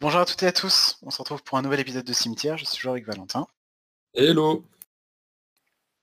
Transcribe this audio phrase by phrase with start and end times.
[0.00, 2.58] Bonjour à toutes et à tous, on se retrouve pour un nouvel épisode de Cimetière,
[2.58, 3.46] je suis toujours avec Valentin.
[4.14, 4.64] Hello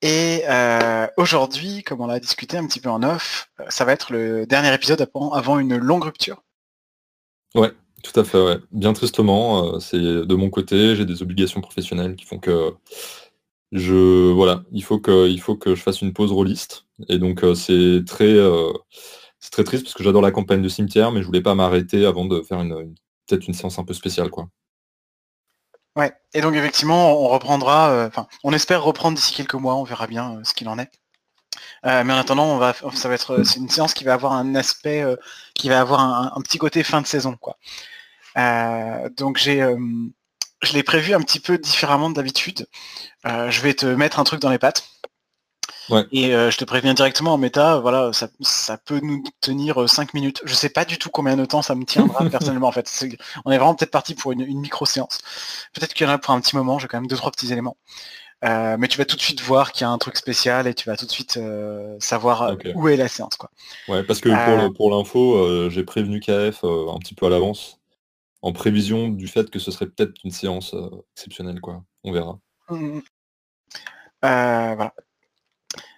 [0.02, 3.94] Et euh, aujourd'hui, comme on l'a discuté un petit peu en off, euh, ça va
[3.94, 6.42] être le dernier épisode avant, avant une longue rupture.
[7.56, 7.72] Ouais,
[8.04, 8.58] tout à fait, ouais.
[8.72, 12.74] Bien tristement, euh, c'est de mon côté, j'ai des obligations professionnelles qui font que
[13.72, 16.86] je voilà, il faut que il faut que je fasse une pause rôliste.
[17.10, 18.36] Et donc euh, c'est très
[19.40, 22.06] c'est très triste parce que j'adore la campagne de cimetière, mais je voulais pas m'arrêter
[22.06, 22.96] avant de faire une, une-
[23.28, 24.48] peut-être une séance un peu spéciale quoi.
[25.96, 29.84] Ouais, et donc effectivement, on reprendra, euh, enfin, on espère reprendre d'ici quelques mois, on
[29.84, 30.90] verra bien euh, ce qu'il en est.
[31.86, 32.60] Euh, mais en attendant,
[32.94, 35.06] ça va c'est une séance qui va avoir un aspect,
[35.54, 37.58] qui va avoir un, petit côté fin de saison, quoi.
[39.18, 42.68] Donc je l'ai prévu un petit peu différemment de d'habitude.
[43.26, 44.90] Je vais te mettre un truc dans les pattes.
[45.90, 46.06] Ouais.
[46.12, 50.14] Et euh, je te préviens directement en méta, voilà, ça, ça peut nous tenir 5
[50.14, 50.42] minutes.
[50.46, 52.90] Je sais pas du tout combien de temps ça me tiendra personnellement en fait.
[53.46, 55.20] On est vraiment peut-être parti pour une, une micro-séance.
[55.74, 57.52] Peut-être qu'il y en a pour un petit moment, j'ai quand même deux trois petits
[57.52, 57.78] éléments.
[58.46, 60.74] Euh, mais tu vas tout de suite voir qu'il y a un truc spécial et
[60.74, 63.50] tu vas tout de suite euh, savoir euh, où est la séance quoi.
[63.88, 64.70] Ouais, parce que Euh.
[64.70, 67.80] pour l'info, euh, j'ai prévenu KF euh, un petit peu à l'avance,
[68.42, 71.84] en prévision du fait que ce serait peut-être une séance euh, exceptionnelle quoi.
[72.04, 72.38] On verra.
[72.70, 73.00] Mm.
[74.26, 74.94] Euh, voilà.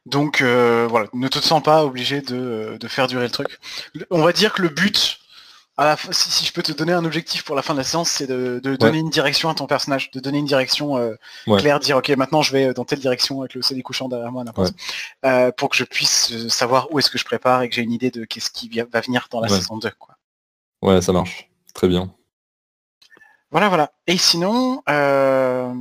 [0.06, 3.59] Donc euh, voilà, ne te sens pas obligé de, de faire durer le truc.
[4.12, 5.20] On va dire que le but,
[5.78, 7.80] à la fin- si, si je peux te donner un objectif pour la fin de
[7.80, 10.97] la séance, c'est de, de donner une direction à ton personnage, de donner une direction
[10.97, 11.16] euh,
[11.47, 11.59] Ouais.
[11.59, 14.44] claire, dire ok maintenant je vais dans telle direction avec le soleil couchant derrière moi,
[14.44, 14.73] n'importe.
[15.25, 17.81] Euh, pour que je puisse euh, savoir où est-ce que je prépare et que j'ai
[17.81, 19.90] une idée de qu'est-ce qui va venir dans la saison 2.
[19.97, 20.16] Quoi.
[20.84, 21.50] Ouais, ça marche.
[21.73, 22.14] Très bien.
[23.52, 23.92] Voilà, voilà.
[24.06, 25.73] Et sinon, euh...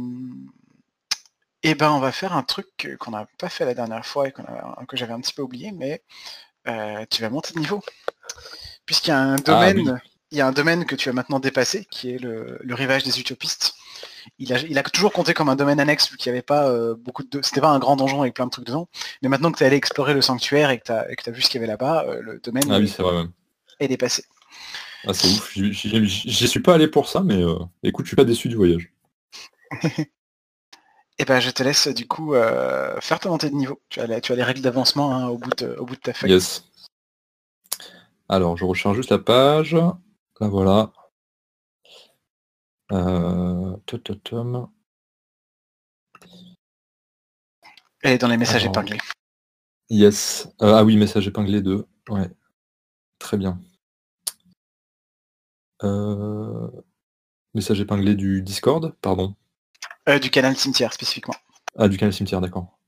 [1.65, 4.33] eh ben, on va faire un truc qu'on n'a pas fait la dernière fois et
[4.39, 6.03] a- que j'avais un petit peu oublié, mais
[6.69, 7.83] euh, tu vas monter de niveau.
[8.87, 11.87] Puisqu'il y a un domaine, il y a un domaine que tu as maintenant dépassé,
[11.91, 13.75] qui est le, le rivage des utopistes.
[14.39, 16.69] Il a, il a toujours compté comme un domaine annexe, vu qu'il n'y avait pas
[16.69, 17.41] euh, beaucoup de...
[17.43, 18.88] C'était pas un grand donjon avec plein de trucs dedans.
[19.22, 21.49] Mais maintenant que tu es allé explorer le sanctuaire et que tu as, vu ce
[21.49, 23.27] qu'il y avait là-bas, euh, le domaine Ah oui, c'est vrai
[23.81, 24.25] est dépassé.
[25.06, 25.53] Ah, c'est ouf.
[25.55, 27.43] J'y suis pas allé pour ça, mais
[27.83, 28.93] écoute, je suis pas déçu du voyage.
[31.19, 33.80] Et ben, je te laisse du coup euh, faire ta montée de niveau.
[33.88, 36.00] Tu as, les- tu as les règles d'avancement hein, au, bout de, au bout de
[36.00, 36.32] ta feuille.
[36.32, 36.64] Yes.
[38.28, 39.75] Alors, je recharge juste la page.
[39.75, 40.92] Là, voilà.
[42.92, 43.76] Euh...
[48.02, 48.72] Elle est dans les messages Alors.
[48.76, 48.98] épinglés.
[49.91, 50.48] Yes.
[50.62, 51.86] Euh, ah oui, message épinglé 2.
[52.08, 52.28] Ouais.
[53.19, 53.60] Très bien.
[55.82, 56.69] Euh,
[57.54, 59.36] Message épinglé du Discord, pardon.
[60.09, 61.34] Euh, du canal cimetière spécifiquement.
[61.78, 62.78] Ah, du canal cimetière, d'accord.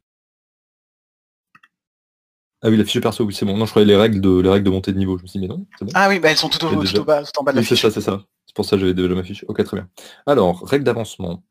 [2.62, 3.56] Ah oui, la fiche perso, oui, c'est bon.
[3.56, 5.19] Non, je croyais les règles de les règles de montée de niveau.
[5.19, 5.88] Je me suis dit, mais non, bon.
[5.94, 7.53] Ah oui, bah, elles sont tout, au, Et tout déjà- au bas, tout en bas
[7.53, 8.22] de la Oui, c'est ça, c'est ça.
[8.47, 9.44] C'est pour ça que j'avais déjà ma fiche.
[9.49, 9.88] Ok, très bien.
[10.26, 11.43] Alors, règles d'avancement.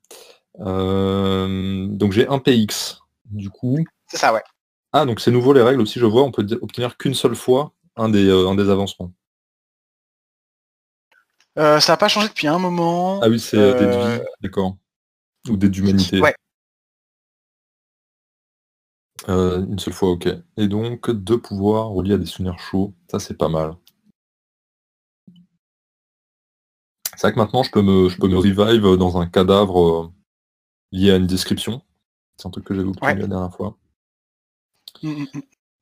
[0.61, 2.99] Euh, Donc j'ai un PX.
[3.25, 3.77] Du coup.
[4.07, 4.43] C'est ça, ouais.
[4.93, 6.23] Ah, donc c'est nouveau les règles aussi, je vois.
[6.23, 9.11] On peut obtenir qu'une seule fois un des, euh, un des avancements.
[11.57, 13.19] Euh, ça n'a pas changé depuis un moment.
[13.23, 14.75] Ah oui, c'est euh, des d'accord.
[15.49, 16.19] Ou des d'humanité.
[16.19, 16.35] Ouais.
[19.29, 20.27] Euh, une seule fois, ok.
[20.57, 22.93] Et donc, deux pouvoirs reliés à des souvenirs chauds.
[23.09, 23.75] Ça, c'est pas mal.
[27.15, 30.11] C'est vrai que maintenant, je peux me, je peux me revive dans un cadavre euh,
[30.91, 31.81] lié à une description.
[32.37, 33.15] C'est un truc que j'avais Ouais.
[33.15, 33.77] la dernière fois.
[35.01, 35.41] mm, mm, mm.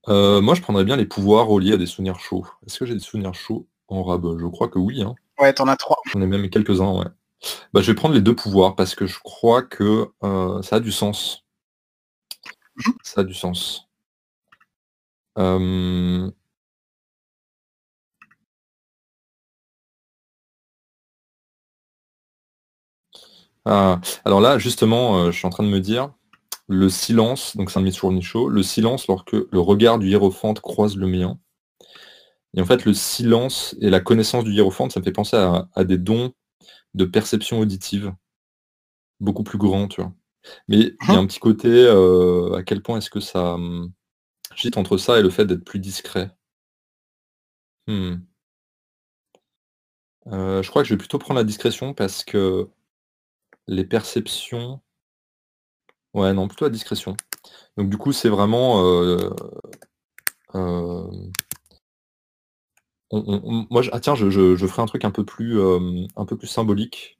[0.09, 2.45] Euh, moi, je prendrais bien les pouvoirs reliés à des souvenirs chauds.
[2.67, 4.37] Est-ce que j'ai des souvenirs chauds en rab?
[4.37, 5.01] Je crois que oui.
[5.01, 5.15] Hein.
[5.39, 5.97] Ouais, t'en as trois.
[6.11, 7.07] J'en ai même quelques-uns, ouais.
[7.73, 10.79] Bah, je vais prendre les deux pouvoirs parce que je crois que euh, ça a
[10.79, 11.43] du sens.
[13.03, 13.87] Ça a du sens.
[15.37, 16.31] Euh,
[23.65, 26.11] ah, alors là, justement, euh, je suis en train de me dire,
[26.67, 30.09] le silence, donc c'est un de mes souvenirs chauds, le silence lorsque le regard du
[30.09, 31.39] hiérophante croise le mien.
[32.55, 35.67] Et en fait, le silence et la connaissance du hiérophante, ça me fait penser à,
[35.73, 36.33] à des dons
[36.93, 38.13] de perception auditive
[39.19, 40.13] beaucoup plus grands, tu vois.
[40.67, 43.53] Mais il y a un petit côté, euh, à quel point est-ce que ça...
[43.53, 43.91] hum,
[44.55, 46.31] J'hésite entre ça et le fait d'être plus discret.
[47.87, 48.17] Hmm.
[50.27, 52.69] Euh, je crois que je vais plutôt prendre la discrétion parce que
[53.67, 54.81] les perceptions...
[56.13, 57.17] Ouais, non, plutôt la discrétion.
[57.77, 58.83] Donc du coup, c'est vraiment...
[58.83, 59.29] euh,
[63.15, 65.23] on- on- on- moi, je- ah tiens, je, je- je ferai un truc un peu
[65.23, 67.19] plus, euh, un peu plus symbolique.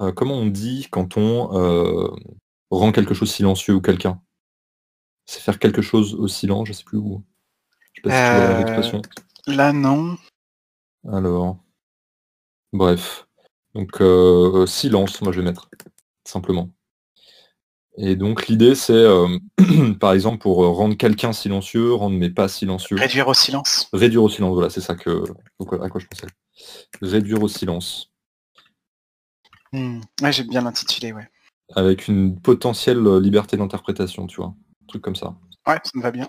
[0.00, 2.08] Euh, comment on dit quand on euh,
[2.70, 4.20] rend quelque chose silencieux ou quelqu'un?
[5.26, 7.22] C'est faire quelque chose au silence, je sais plus où.
[7.92, 9.02] Je sais pas si tu l'expression.
[9.46, 10.16] Là, non.
[11.08, 11.58] Alors.
[12.72, 13.26] Bref.
[13.74, 14.02] Donc
[14.68, 15.70] silence, moi je vais mettre,
[16.24, 16.70] simplement.
[18.02, 19.38] Et donc l'idée c'est, euh,
[20.00, 22.96] par exemple, pour rendre quelqu'un silencieux, rendre mes pas silencieux.
[22.96, 23.88] Réduire au silence.
[23.92, 25.22] Réduire au silence, voilà, c'est ça que
[25.82, 26.26] à quoi je pensais.
[27.02, 28.10] Réduire au silence.
[29.74, 31.28] Ouais, j'ai bien intitulé, ouais.
[31.76, 34.54] Avec une potentielle liberté d'interprétation, tu vois.
[34.82, 35.36] Un truc comme ça.
[35.66, 36.28] Ouais, ça me va bien.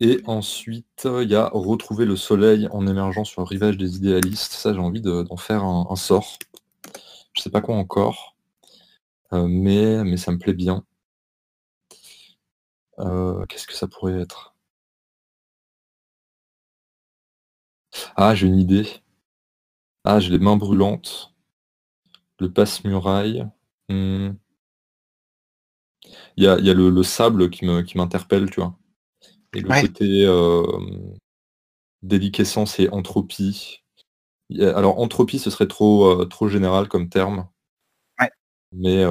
[0.00, 4.52] Et ensuite, il y a retrouver le soleil en émergeant sur le rivage des idéalistes.
[4.52, 6.38] Ça, j'ai envie d'en faire un, sort.
[7.34, 8.35] Je sais pas quoi encore, euh,
[9.32, 10.84] mais, mais ça me plaît bien.
[12.98, 14.54] Euh, qu'est-ce que ça pourrait être?
[18.16, 18.86] Ah, j'ai une idée.
[20.04, 21.34] Ah, j'ai les mains brûlantes.
[22.38, 23.46] Le passe-muraille.
[23.88, 24.32] Hmm.
[26.36, 28.76] Il y a, le, sable qui m'interpelle, tu vois.
[29.54, 30.62] Et le côté euh,
[32.02, 33.82] déliquescence et entropie.
[34.60, 37.48] Alors entropie, ce serait trop, euh, trop général comme terme.
[38.72, 39.02] Mais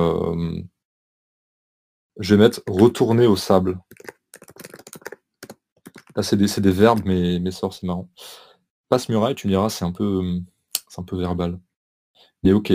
[2.20, 3.80] je vais mettre retourner au sable.
[6.16, 8.10] Là, c'est des, des, verbes, mais, sort, c'est marrant.
[8.90, 10.40] Passe muraille, tu me diras, c'est un peu
[10.88, 11.60] c'est un peu verbal.
[12.44, 12.72] Mais ok.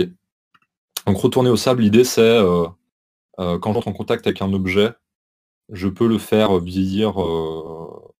[1.07, 4.91] Donc retourner au sable, l'idée c'est euh, quand j'entre en contact avec un objet,
[5.69, 8.13] je peux le faire vieillir euh,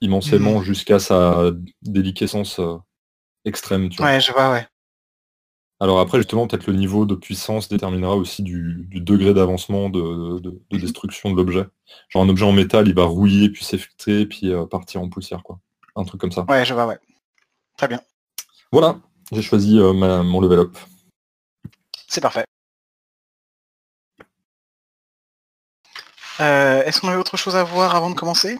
[0.00, 0.62] immensément mmh.
[0.62, 1.50] jusqu'à sa
[1.82, 2.76] déliquescence euh,
[3.44, 3.88] extrême.
[3.88, 4.06] Tu vois.
[4.06, 4.66] Ouais, je vois, ouais.
[5.78, 10.78] Alors après, justement, peut-être le niveau de puissance déterminera aussi du, degré d'avancement de, mmh.
[10.78, 11.66] destruction de l'objet.
[12.08, 15.42] Genre un objet en métal, il va rouiller, puis s'effriter, puis euh, partir en poussière,
[15.42, 15.58] quoi.
[15.94, 16.44] Un truc comme ça.
[16.48, 16.98] Ouais, je vois, ouais.
[17.76, 18.00] Très bien.
[18.72, 18.98] Voilà,
[19.32, 20.76] j'ai choisi mon level up.
[22.08, 22.44] C'est parfait.
[26.40, 28.58] Euh, est-ce qu'on avait autre chose à voir avant de commencer?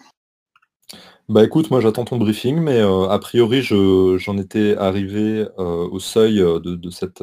[1.28, 5.98] Bah écoute, moi j'attends ton briefing, mais euh, a priori j'en étais arrivé euh, au
[5.98, 7.22] seuil de, cette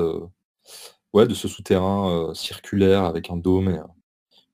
[1.13, 3.79] ouais de ce souterrain circulaire avec un dôme et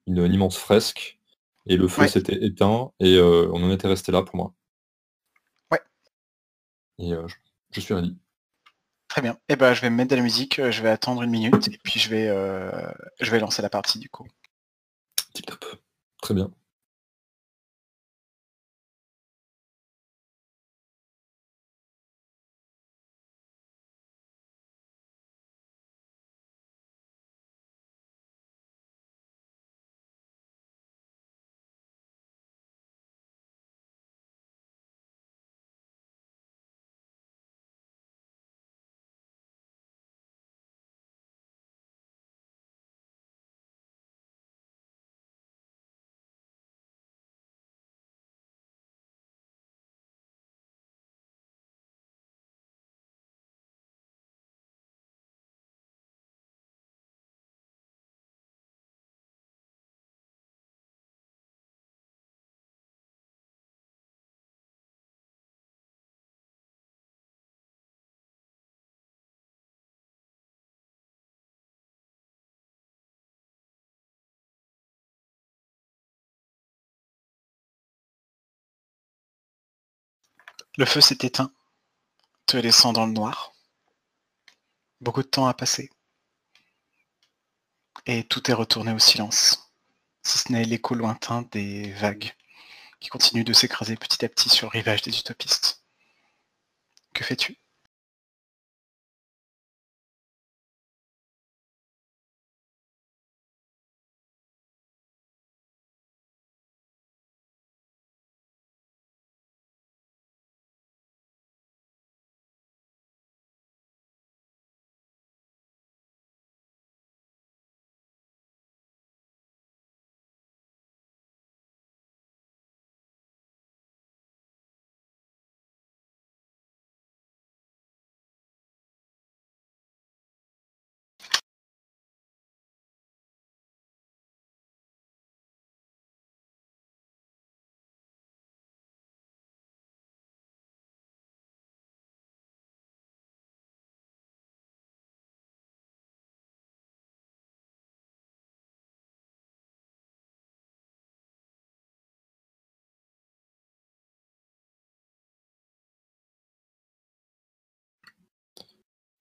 [0.06, 1.20] une, immense fresque.
[1.66, 4.54] Et le feu s'était éteint et on en était resté là pour moi.
[5.72, 5.82] Ouais.
[7.00, 7.14] Et
[7.72, 8.16] je, suis ready.
[9.08, 9.34] Très bien.
[9.50, 11.70] Et eh ben je vais me mettre de la musique, je vais attendre une minute
[11.70, 12.28] et puis je vais
[13.20, 14.28] je vais lancer la partie du coup.
[15.34, 15.66] Tip top.
[16.22, 16.52] Très bien.
[80.78, 81.52] Le feu s'est éteint,
[82.46, 83.54] te laissant dans le noir.
[85.02, 85.90] Beaucoup de temps a passé.
[88.06, 89.72] Et tout est retourné au silence,
[90.24, 92.34] si ce n'est l'écho lointain des vagues
[93.00, 95.84] qui continuent de s'écraser petit à petit sur le rivage des utopistes.
[97.14, 97.58] Que fais-tu?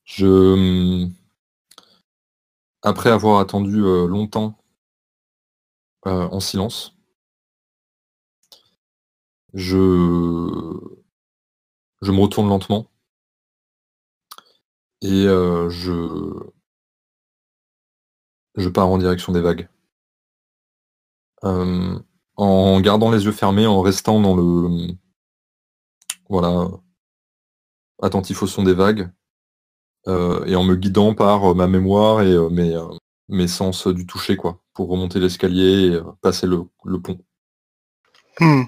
[0.08, 1.06] Je,
[2.82, 4.58] après avoir attendu euh, longtemps
[6.06, 6.96] euh, en silence,
[9.52, 9.76] je,
[12.00, 12.90] je me retourne lentement
[15.02, 15.92] Et euh, je...
[18.56, 19.68] je pars en direction des vagues.
[21.44, 21.98] Euh,
[22.36, 24.94] en gardant les yeux fermés, en restant dans le...
[26.30, 26.68] Voilà.
[28.02, 29.10] Attentif au son des vagues.
[30.08, 32.74] Euh, et en me guidant par ma mémoire et mes,
[33.28, 36.64] mes sens du toucher, quoi, pour remonter l'escalier et passer le,
[37.00, 37.18] pont.
[38.40, 38.64] Hmm.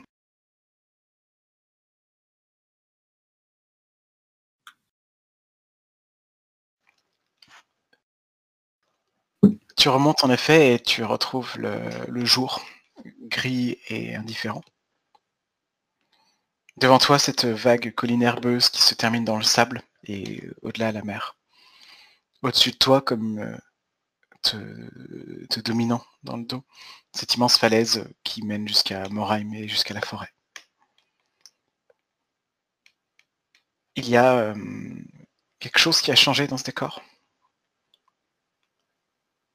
[9.76, 12.60] Tu remontes en effet et tu retrouves le, jour
[13.22, 14.62] gris et indifférent.
[16.76, 21.02] Devant toi, cette vague colline herbeuse qui se termine dans le sable et au-delà la
[21.02, 21.36] mer.
[22.42, 23.58] Au-dessus de toi, comme
[24.42, 26.64] te, dominant dans le dos,
[27.12, 30.32] cette immense falaise qui mène jusqu'à Moraim et jusqu'à la forêt.
[33.96, 34.54] Il y a
[35.58, 37.02] quelque chose qui a changé dans ce décor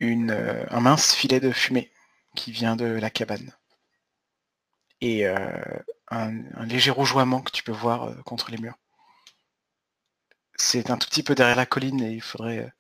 [0.02, 1.92] un mince filet de fumée
[2.36, 3.54] qui vient de la cabane.
[5.02, 5.36] Et euh,
[6.10, 6.32] un,
[6.66, 8.78] léger rougeoiement que tu peux voir contre les murs.
[10.58, 12.74] C'est un tout petit peu derrière la colline et il faudrait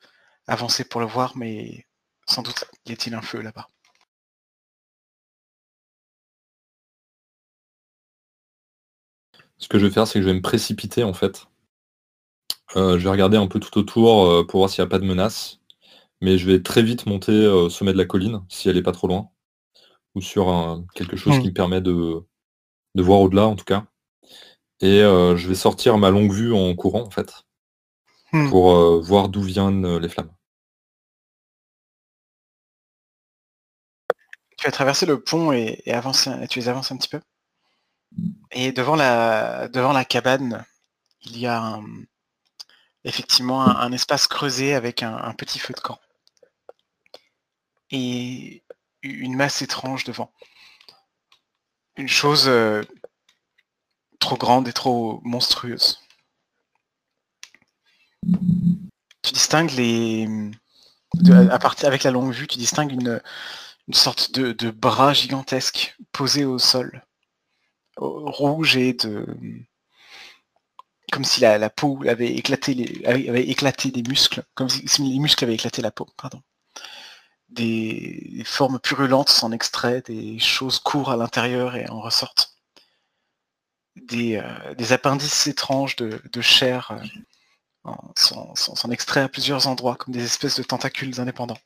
[0.48, 1.86] avancer pour le voir, mais
[2.28, 3.70] sans doute y a-t-il un feu là-bas.
[9.58, 11.48] Ce que je vais faire, c'est que je vais me précipiter en fait.
[12.76, 15.60] je vais regarder un peu tout autour pour voir s'il n'y a pas de menace
[16.22, 18.92] mais je vais très vite monter au sommet de la colline, si elle est pas
[18.92, 19.30] trop loin,
[20.16, 21.50] ou sur quelque chose qui mmh.
[21.50, 22.26] me permet de,
[22.96, 23.86] voir au-delà en tout cas.
[24.82, 27.46] Et je vais sortir ma longue vue en courant en fait,
[28.36, 28.50] mmh.
[28.50, 30.32] pour voir d'où viennent les flammes.
[34.58, 35.82] Tu vas traverser le pont et,
[36.50, 37.22] tu les avances un petit peu.
[38.52, 40.66] Et devant la, devant la cabane,
[41.22, 41.80] il y a
[43.04, 46.00] effectivement un, espace creusé avec un, petit feu de camp
[47.92, 48.64] et
[49.04, 50.32] une masse étrange devant.
[51.98, 52.84] Une chose euh,
[54.20, 56.05] trop grande et trop monstrueuse.
[59.22, 60.28] Tu distingues les...
[61.50, 63.22] à partir, avec la longue vue, tu distingues une,
[63.92, 67.04] sorte de, bras gigantesque posé au sol,
[67.98, 69.26] rouge et de...
[71.12, 75.54] Comme si la, peau avait éclaté, avait éclaté des muscles, comme si les muscles avaient
[75.54, 76.42] éclaté la peau, pardon
[77.50, 82.56] des formes purulentes s'en extraient, des choses courent à l'intérieur et en ressortent.
[83.96, 87.04] Des, euh, appendices étranges de, chair euh,
[88.16, 91.60] s'en extraient à plusieurs endroits, comme des espèces de tentacules indépendants.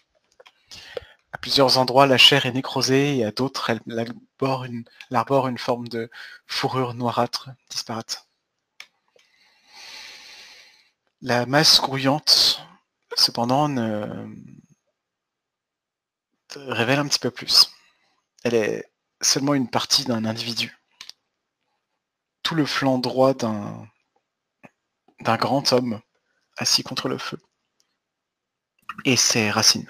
[1.32, 3.82] À plusieurs endroits, la chair est nécrosée et à d'autres, elle
[5.12, 6.10] arbore une, forme de
[6.48, 8.28] fourrure noirâtre disparate.
[11.22, 12.66] La masse grouillante,
[13.16, 14.28] cependant, ne,
[16.56, 17.72] révèle un petit peu plus.
[18.44, 20.78] Elle est seulement une partie d'un individu.
[22.42, 23.88] Tout le flanc droit d'un
[25.22, 26.02] grand homme
[26.60, 27.40] assis contre le feu.
[29.06, 29.90] Et ses racines.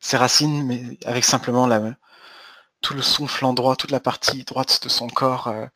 [0.00, 1.68] Ses racines, mais avec simplement
[2.80, 5.66] tout le son flanc droit, toute la partie droite de son corps euh,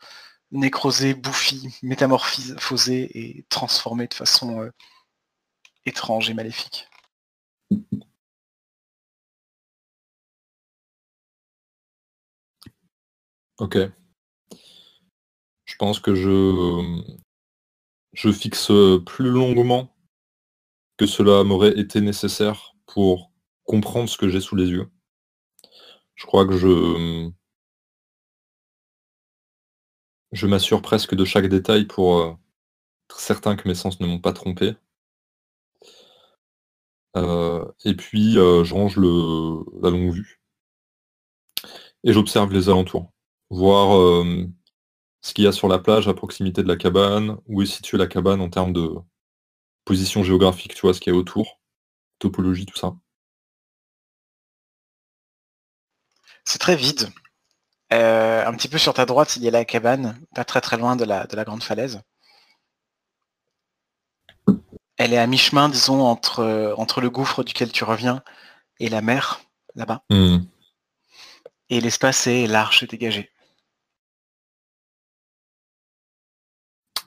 [0.51, 4.73] nécrosé, bouffi, métamorphosé et transformé de façon euh,
[5.85, 6.89] étrange et maléfique.
[13.59, 13.79] Ok.
[15.65, 17.05] Je pense que je,
[18.17, 18.73] je fixe
[19.07, 19.95] plus longuement
[20.97, 23.31] que cela m'aurait été nécessaire pour
[23.65, 24.91] comprendre ce que j'ai sous les yeux.
[26.15, 27.31] Je crois que je,
[30.47, 32.33] m'assure presque de chaque détail pour euh,
[33.11, 34.75] être certain que mes sens ne m'ont pas trompé.
[37.17, 40.41] Euh, et puis, euh, je range la longue vue.
[42.05, 43.13] Et j'observe les alentours.
[43.51, 44.47] Voir euh,
[45.27, 47.99] ce qu'il y a sur la plage à proximité de la cabane, où est située
[47.99, 48.95] la cabane en termes de
[49.85, 51.59] position géographique, tu vois, ce qu'il y a autour,
[52.21, 52.95] topologie, tout ça.
[56.45, 57.09] C'est très vide.
[57.91, 60.95] un petit peu sur ta droite, il y a la cabane, pas très très loin
[60.95, 62.01] de la, de la grande falaise.
[64.97, 68.23] Elle est à mi-chemin, disons, entre, euh, entre le gouffre duquel tu reviens
[68.79, 69.41] et la mer,
[69.75, 70.05] là-bas.
[70.09, 70.45] Hmm.
[71.69, 73.33] Et l'espace est large et dégagé.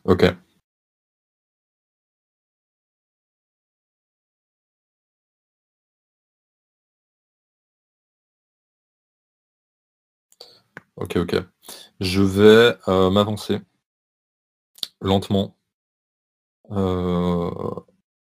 [0.04, 0.24] Ok.
[10.96, 11.36] Ok, ok.
[12.00, 13.60] Je vais euh, m'avancer
[15.02, 15.56] lentement
[16.72, 17.52] euh,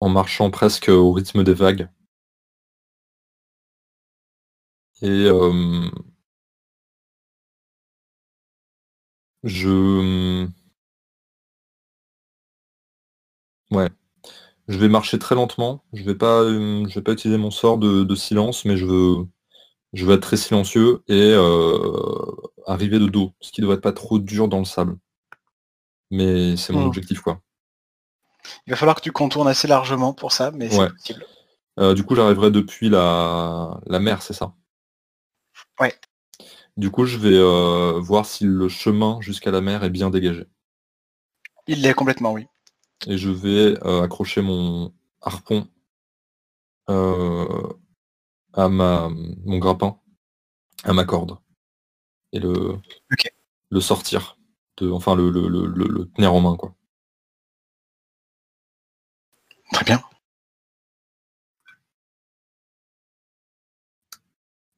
[0.01, 1.89] en marchant presque au rythme des vagues.
[5.03, 5.91] Et euh,
[9.45, 10.49] je...
[13.73, 13.89] Ouais.
[14.69, 15.83] Je vais marcher très lentement.
[15.93, 19.27] Je vais pas, euh, je vais pas utiliser mon sort de, silence, mais je veux,
[19.93, 21.35] je veux être très silencieux et
[22.67, 24.97] arriver de dos, ce qui devrait être pas trop dur dans le sable.
[26.11, 26.89] Mais c'est mon hmm.
[26.89, 27.41] objectif, quoi.
[28.67, 31.25] Il va falloir que tu contournes assez largement pour ça, mais c'est possible.
[31.79, 34.55] Euh, du coup, j'arriverai depuis la, la mer, c'est ça?
[35.81, 35.95] Ouais.
[36.77, 40.47] Du coup, je vais euh, voir si le chemin jusqu'à la mer est bien dégagé.
[41.67, 42.47] Il l'est complètement, oui.
[43.07, 45.69] Et je vais euh, accrocher mon harpon
[48.55, 49.09] à ma,
[49.45, 49.99] mon grappin,
[50.85, 51.39] à ma corde,
[52.33, 52.77] et le,
[53.71, 54.39] le sortir,
[54.79, 56.75] de, enfin le, le, le, le tenir en main, quoi.
[59.73, 60.03] Très bien.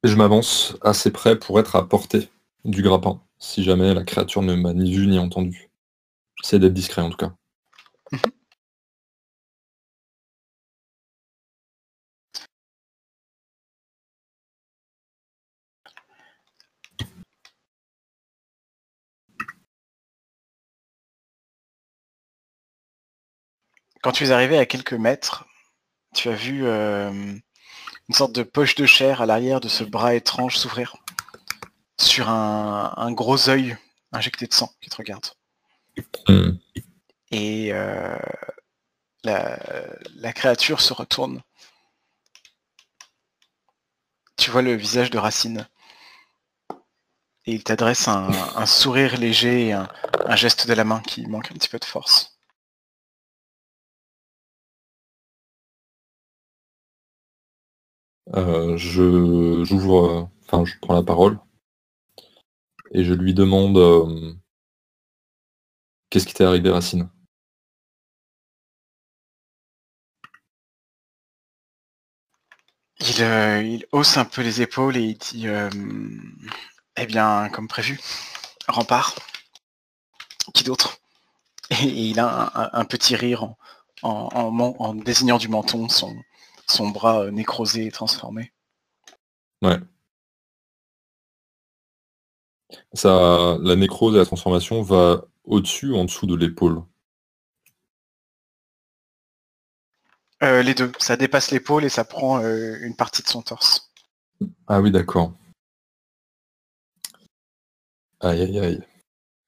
[0.03, 2.29] je m'avance assez près pour être à portée
[2.63, 5.69] du grappin, si jamais la créature ne m'a ni vu ni entendu.
[6.41, 7.33] J'essaie d'être discret en tout cas.
[8.15, 8.31] Mhm.
[24.01, 25.45] Quand tu es arrivé à quelques mètres,
[26.13, 30.13] tu as vu euh, une sorte de poche de chair à l'arrière de ce bras
[30.13, 30.95] étrange s'ouvrir
[31.99, 33.75] sur un, gros œil
[34.11, 35.25] injecté de sang qui te regarde.
[36.27, 36.51] Hmm.
[37.37, 38.17] Et euh,
[39.25, 41.41] la, créature se retourne.
[44.37, 45.67] Tu vois le visage de Racine.
[47.45, 49.89] Et il t'adresse un, sourire léger et un
[50.37, 52.39] geste de la main qui manque un petit peu de force.
[58.33, 61.39] Euh, je j'ouvre, enfin je prends la parole
[62.91, 64.33] et je lui demande euh,
[66.09, 67.09] qu'est-ce qui t'est arrivé, Racine?
[73.19, 75.47] Euh, il, hausse un peu les épaules et il dit
[76.97, 77.99] Eh bien, comme prévu,
[78.67, 79.15] rempart.
[80.53, 80.97] Qui d'autre?
[81.71, 83.55] Et, il a un, petit rire
[84.03, 86.15] en, désignant du menton son,
[86.67, 88.53] son bras euh, nécrosé et transformé.
[89.61, 89.79] Ouais.
[92.93, 96.83] Ça, la nécrose et la transformation va au-dessus ou en dessous de l'épaule?
[100.43, 100.91] Euh, Les deux.
[100.99, 103.91] Ça dépasse l'épaule et ça prend euh, une partie de son torse.
[104.67, 105.33] Ah oui, d'accord.
[108.19, 108.83] Aïe, aïe, aïe.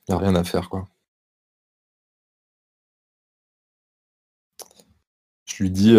[0.07, 0.87] Il a rien à faire, quoi.
[5.45, 5.95] Je lui dis,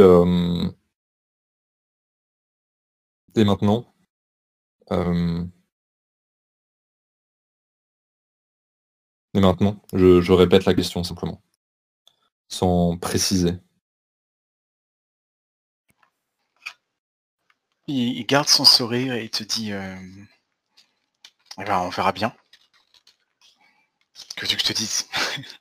[3.38, 3.86] et maintenant,
[4.90, 5.44] euh,
[9.34, 11.40] et maintenant, je, répète la question simplement,
[12.48, 13.52] sans préciser.
[17.88, 19.96] Il, garde son sourire et te dit euh,
[21.58, 22.36] eh ben, on verra bien.
[24.36, 25.08] Que tu que je te dise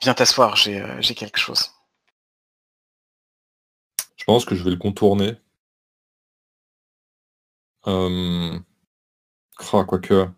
[0.00, 1.70] Viens t'asseoir, euh, j'ai quelque chose.
[4.16, 5.34] Je pense que je vais le contourner.
[7.86, 8.58] Euh...
[9.56, 10.28] quoique,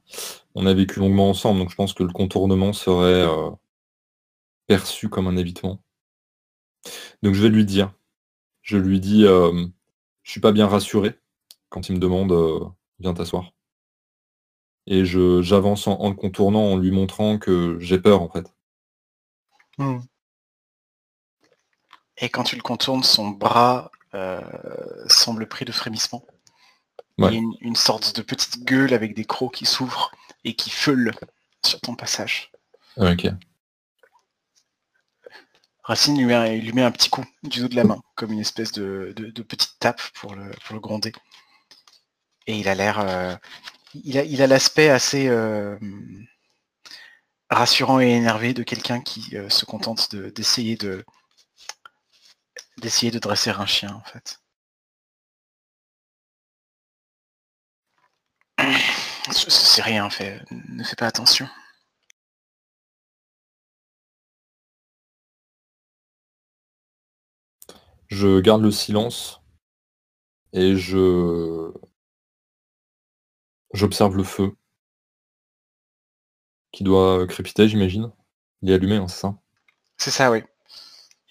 [0.55, 3.51] on a vécu longuement ensemble, donc je pense que le contournement serait euh,
[4.67, 5.83] perçu comme un évitement.
[7.23, 7.93] Donc je vais lui dire.
[8.63, 9.67] Je lui dis, euh,
[10.23, 11.19] je suis pas bien rassuré
[11.69, 12.61] quand il me demande, euh,
[12.99, 13.53] viens t'asseoir.
[14.87, 18.53] Et j'avance en, le contournant en lui montrant que j'ai peur en fait.
[19.79, 20.01] Hmm.
[22.19, 24.41] Et quand tu le contournes, son bras euh,
[25.09, 26.25] semble pris de frémissement.
[27.19, 30.11] Il y a une, sorte de petite gueule avec des crocs qui s'ouvrent
[30.45, 31.13] et qui feulent
[31.65, 32.51] sur ton passage.
[32.97, 33.27] Ok.
[35.83, 39.15] Racine lui met, un petit coup du dos de la main, comme une espèce de,
[39.49, 41.13] petite tape pour le, gronder.
[42.47, 43.01] Et il a l'air...
[43.01, 43.35] Euh,
[43.95, 45.77] il a l'aspect assez euh,
[47.51, 51.05] rassurant et énervé de quelqu'un qui se contente d'essayer de,
[52.79, 54.41] d'essayer de dresser un chien en fait.
[59.33, 60.09] C'est rien,
[60.69, 61.49] ne fais pas attention.
[68.11, 69.41] Je garde le silence
[70.53, 71.73] et je
[73.75, 74.55] j'observe le feu
[76.73, 78.11] qui doit crépiter, j'imagine.
[78.63, 79.37] Il est allumé, hein, c'est ça?
[79.99, 80.43] C'est ça, oui.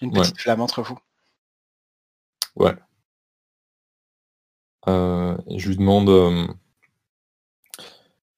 [0.00, 0.20] Une Ouais.
[0.20, 0.98] petite flamme entre vous.
[2.54, 2.76] Ouais.
[4.88, 6.46] Euh, je lui demande, euh,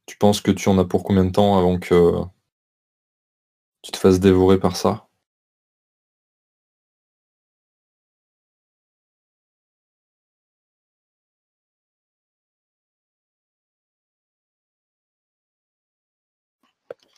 [0.06, 2.22] tu penses que tu en as pour combien de temps avant que
[3.82, 5.06] tu te fasses dévorer par ça?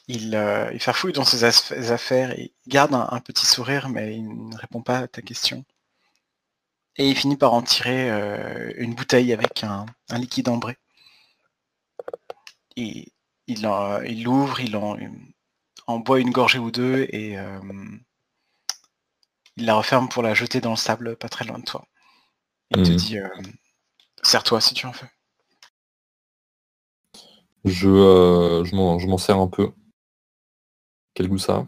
[0.08, 4.16] Il, euh, il farfouille dans ses affaires et il garde un, un petit sourire, mais
[4.16, 5.64] il ne répond pas à ta question.
[6.96, 10.76] Et il finit par en tirer euh, une bouteille avec un, un liquide ambré.
[12.76, 13.12] Et
[13.48, 13.62] il
[14.22, 17.60] l'ouvre, il en, boit une gorgée ou deux et euh,
[19.56, 21.84] il la referme pour la jeter dans le sable pas très loin de toi.
[22.70, 22.96] Il te Mhm.
[22.96, 23.28] dit euh,
[24.24, 25.08] Serre-toi si tu en veux.
[27.64, 29.72] Je, euh, je m'en sers un peu.
[31.14, 31.66] Quel goût ça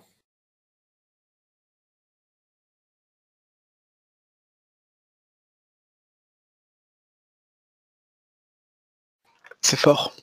[9.61, 10.15] C'est fort.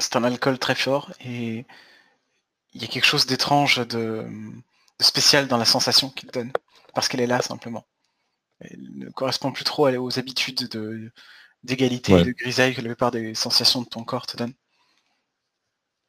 [0.00, 1.64] C'est un alcool très fort et
[2.72, 4.26] il y a quelque chose d'étrange, de,
[4.98, 6.52] de spécial dans la sensation qu'il donne.
[6.94, 7.86] Parce qu'elle est là simplement.
[8.60, 11.12] Elle ne correspond plus trop aux habitudes de-
[11.62, 12.20] d'égalité Ouais.
[12.22, 14.54] et de grisaille que la plupart des sensations de ton corps te donnent.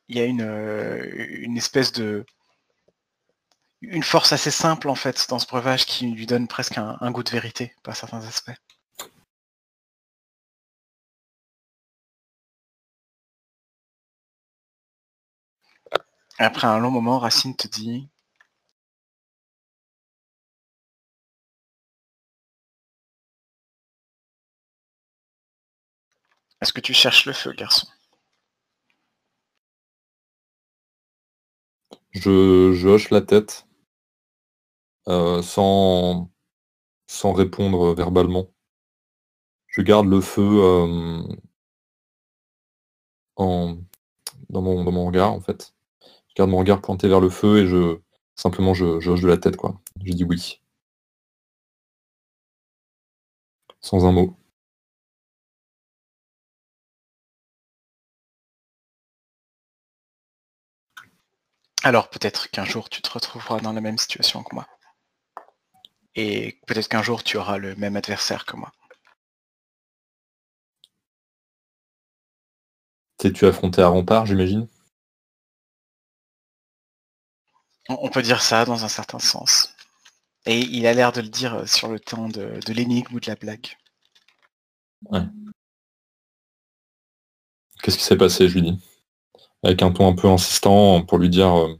[0.09, 2.25] Il y a une, euh, une espèce de...
[3.81, 7.11] Une force assez simple en fait dans ce breuvage qui lui donne presque un, un
[7.11, 8.51] goût de vérité par certains aspects.
[16.39, 18.09] Après un long moment, Racine te dit
[26.61, 27.87] Est-ce que tu cherches le feu, garçon?
[32.11, 33.65] Je, hoche la tête
[35.07, 36.29] euh, sans,
[37.23, 38.47] répondre verbalement.
[39.67, 41.23] Je garde le feu euh,
[43.35, 43.77] en,
[44.49, 45.73] dans, mon, dans mon regard, en fait.
[46.29, 47.99] Je garde mon regard pointé vers le feu et je
[48.35, 49.81] simplement je, je hoche de la tête, quoi.
[50.03, 50.61] Je dis oui.
[53.81, 54.40] Sans un mot.
[61.83, 64.67] Alors peut-être qu'un jour tu te retrouveras dans la même situation que moi.
[66.15, 68.71] Et peut-être qu'un jour tu auras le même adversaire que moi.
[73.17, 74.67] T'es-tu affronté à rempart, j'imagine?
[77.89, 79.75] On peut dire ça dans un certain sens.
[80.45, 83.27] Et il a l'air de le dire sur le temps de, de l'énigme ou de
[83.27, 83.77] la blague.
[87.81, 88.79] Qu'est-ce qui s'est passé, dis.
[89.63, 91.75] Avec un ton un peu insistant pour lui dire euh,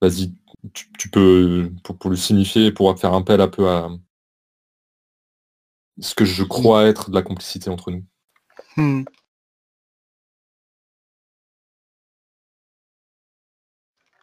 [0.00, 0.34] vas-y,
[0.74, 3.88] tu, tu peux, pour, pour lui signifier, pour faire appel un peu à
[6.00, 8.04] ce que je crois être de la complicité entre nous.
[8.76, 9.04] Hmm.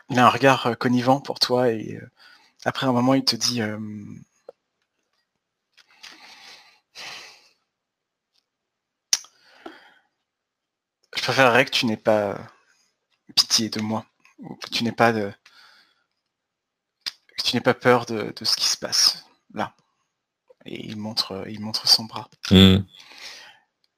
[0.10, 2.08] Il a un regard euh, connivant pour toi et euh,
[2.65, 3.79] après un moment il te dit euh,
[11.24, 12.38] Je préférerais que tu n'aies pas
[13.34, 14.06] pitié de moi,
[14.40, 15.34] ou que tu n'aies pas de
[17.38, 19.74] que tu n'aies pas peur de, de ce qui se passe là.
[20.66, 22.30] Et il montre, il montre son bras.
[22.52, 22.80] Hmm.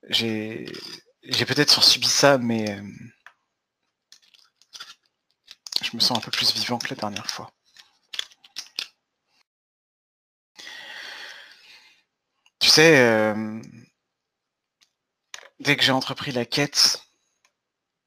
[0.09, 0.71] J'ai
[1.23, 2.83] j'ai peut-être subi ça, mais euh,
[5.81, 7.51] je me sens un peu plus vivant que la dernière fois.
[12.59, 13.59] Tu sais, euh,
[15.59, 17.04] dès que j'ai entrepris la quête,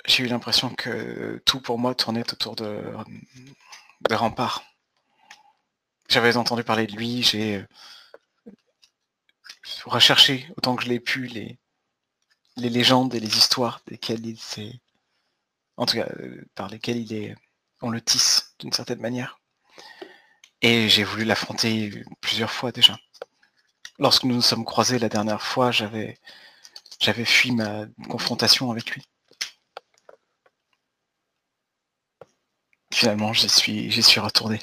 [0.09, 2.83] j'ai eu l'impression que tout pour moi tournait autour de,
[4.09, 4.63] des remparts.
[6.09, 7.67] J'avais entendu parler de lui, j'ai euh,
[9.85, 11.59] recherché autant que je l'ai pu les,
[12.57, 14.81] les légendes et les histoires desquelles il s'est.
[15.77, 17.37] En tout cas, euh, par lesquelles il est.
[17.83, 19.39] On le tisse d'une certaine manière.
[20.63, 22.99] Et j'ai voulu l'affronter plusieurs fois déjà.
[23.99, 26.19] Lorsque nous nous sommes croisés la dernière fois, j'avais
[26.99, 29.05] j'avais fui ma confrontation avec lui.
[32.99, 34.59] Finalement, j'y suis, j'y suis retourné.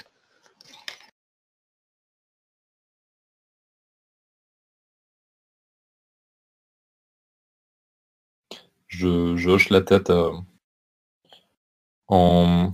[8.88, 10.34] Je, hoche la tête euh,
[12.08, 12.74] en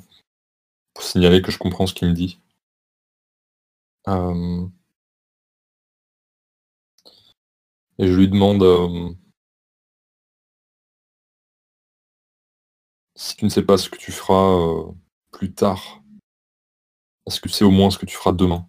[0.93, 2.39] pour signaler que je comprends ce qu'il me dit.
[4.07, 4.67] Euh,
[7.99, 9.13] et je lui demande euh,
[13.15, 14.91] si tu ne sais pas ce que tu feras
[15.31, 16.01] plus tard,
[17.27, 18.67] est-ce que sais au moins ce que tu feras demain?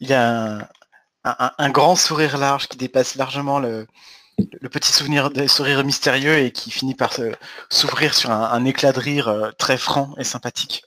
[0.00, 0.68] Il y a
[1.24, 3.86] un, grand sourire large qui dépasse largement le,
[4.70, 7.14] petit souvenir de sourire mystérieux et qui finit par
[7.70, 10.84] s'ouvrir sur un, éclat de rire euh, très franc et sympathique.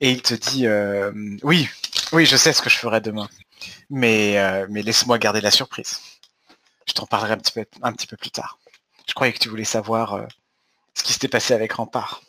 [0.00, 1.68] Et il te dit euh, oui,
[2.12, 3.28] oui, je sais ce que je ferai demain,
[3.90, 6.00] mais, mais laisse-moi garder la surprise.
[6.86, 7.34] Je t'en parlerai
[7.82, 8.58] un petit peu plus tard.
[9.06, 10.26] Je croyais que tu voulais savoir euh,
[10.94, 12.22] ce qui s'était passé avec Rempart.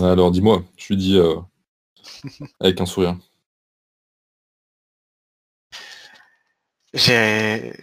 [0.00, 1.40] Alors dis-moi, je lui dis euh,
[2.60, 3.18] avec un sourire.
[6.94, 7.74] J'ai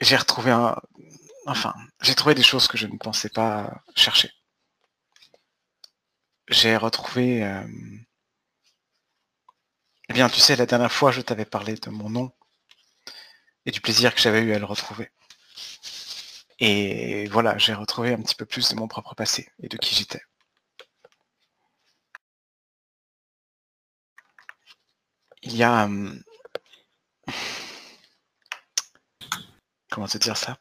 [0.00, 0.76] j'ai retrouvé un
[1.46, 4.30] enfin, j'ai trouvé des choses que je ne pensais pas chercher.
[6.48, 7.64] J'ai retrouvé euh,
[10.10, 12.32] Eh bien, tu sais, la dernière fois, je t'avais parlé de mon nom
[13.64, 15.08] et du plaisir que j'avais eu à le retrouver.
[16.60, 19.94] Et voilà, j'ai retrouvé un petit peu plus de mon propre passé et de qui
[19.94, 20.22] j'étais.
[25.42, 25.88] Il y a...
[29.90, 30.56] Comment te dire ça?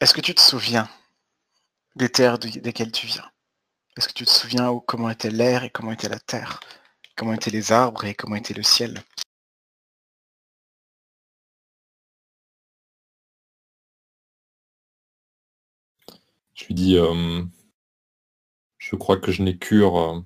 [0.00, 0.88] Est-ce que tu te souviens
[1.96, 3.30] des terres desquelles tu viens?
[3.96, 6.60] Est-ce que tu te souviens comment était l'air et comment était la terre?
[7.16, 9.02] Comment étaient les arbres et comment était le ciel?
[16.54, 16.96] Je lui dis,
[18.78, 20.24] je crois que je n'ai cure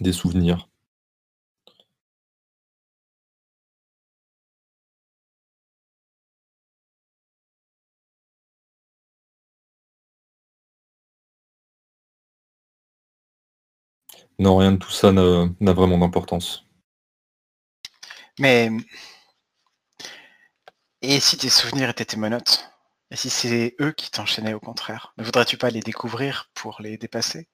[0.00, 0.68] des souvenirs.
[14.38, 16.66] Non, rien de tout ça n'a vraiment d'importance.
[18.38, 18.70] Mais...
[21.02, 22.70] Et si tes souvenirs étaient tes menottes?
[23.10, 25.12] Et si c'est eux qui t'enchaînaient au contraire?
[25.18, 27.48] Ne voudrais-tu pas les découvrir pour les dépasser?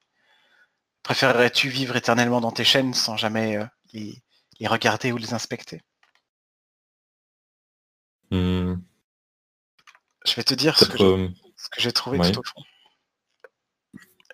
[1.02, 4.22] Préférerais-tu vivre éternellement dans tes chaînes sans jamais euh, les,
[4.68, 5.82] regarder ou les inspecter?
[8.30, 8.76] Hmm.
[10.24, 11.28] Je vais te dire ce que,
[11.78, 12.62] j'ai trouvé tout au fond.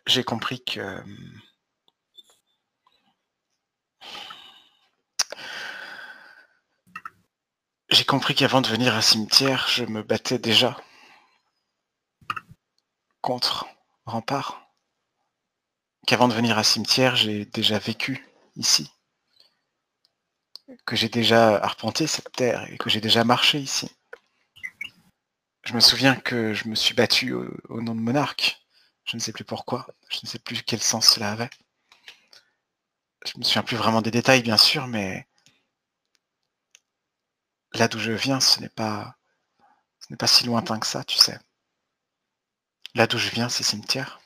[0.07, 1.03] J'ai compris que
[7.97, 10.77] J'ai compris qu'avant de venir à cimetière, je me battais déjà
[13.23, 13.67] contre
[14.05, 14.69] Rempart.
[16.07, 18.23] Qu'avant de venir à cimetière, j'ai déjà vécu
[18.55, 18.93] ici.
[20.85, 23.91] Que j'ai déjà arpenté cette terre et que j'ai déjà marché ici.
[25.65, 28.61] Je me souviens que je me suis battu au, nom de monarque.
[29.07, 29.87] Je ne sais plus pourquoi.
[30.11, 31.51] Je ne sais plus quel sens cela avait.
[33.25, 35.27] Je me souviens plus vraiment des détails, bien sûr, mais
[37.77, 39.17] là d'où je viens, ce n'est pas,
[40.27, 41.39] si lointain que ça, tu sais.
[42.95, 44.21] Là d'où je viens, c'est cimetière.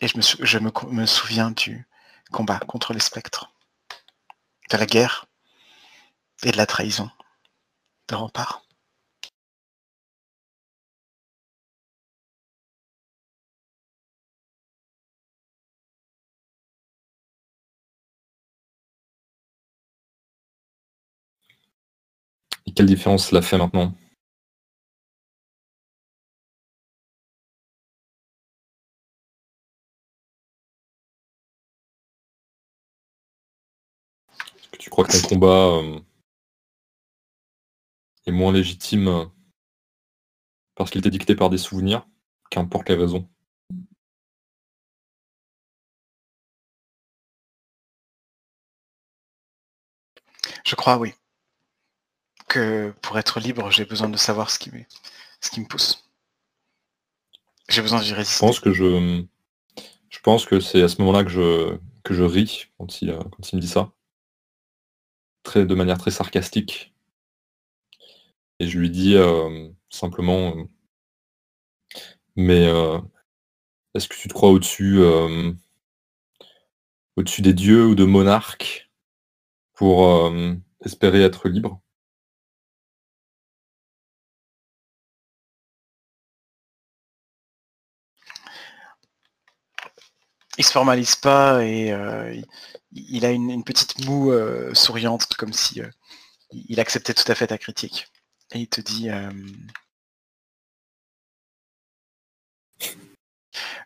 [0.00, 1.86] Et je, me, je me, souviens du
[2.32, 3.52] combat contre les spectres,
[4.70, 5.26] de la guerre
[6.42, 7.10] et de la trahison
[8.08, 8.67] de rempart.
[22.78, 23.92] Quelle différence cela fait maintenant
[34.56, 35.98] Est-ce que tu crois que ton combat euh,
[38.26, 39.24] est moins légitime euh,
[40.76, 42.06] parce qu'il était dicté par des souvenirs,
[42.48, 43.28] qu'importe les raisons
[50.64, 51.12] Je crois, oui
[52.48, 54.80] que pour être libre, j'ai besoin de savoir ce qui, me,
[55.40, 56.08] ce qui me pousse.
[57.68, 58.38] J'ai besoin d'y résister.
[58.38, 59.24] Je pense que je,
[60.08, 63.52] je pense que c'est à ce moment-là que je, que je ris quand il, quand
[63.52, 63.92] il me dit ça.
[65.42, 66.94] Très, de manière très sarcastique.
[68.58, 70.64] Et je lui dis euh, simplement, euh,
[72.34, 72.98] mais euh,
[73.94, 75.00] est-ce que tu te crois au-dessus
[77.16, 78.90] au-dessus des dieux ou de monarques
[79.74, 80.32] pour
[80.84, 81.80] espérer être libre?
[90.58, 92.42] il se formalise pas et euh,
[92.92, 95.88] il, a une, petite moue euh, souriante comme si euh,
[96.52, 98.08] il acceptait tout à fait ta critique.
[98.52, 99.08] Et il te dit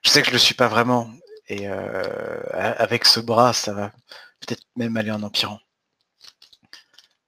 [0.03, 1.11] Je sais que je le suis pas vraiment
[1.49, 3.93] et avec ce bras ça va
[4.41, 5.61] peut-être même aller en empirant.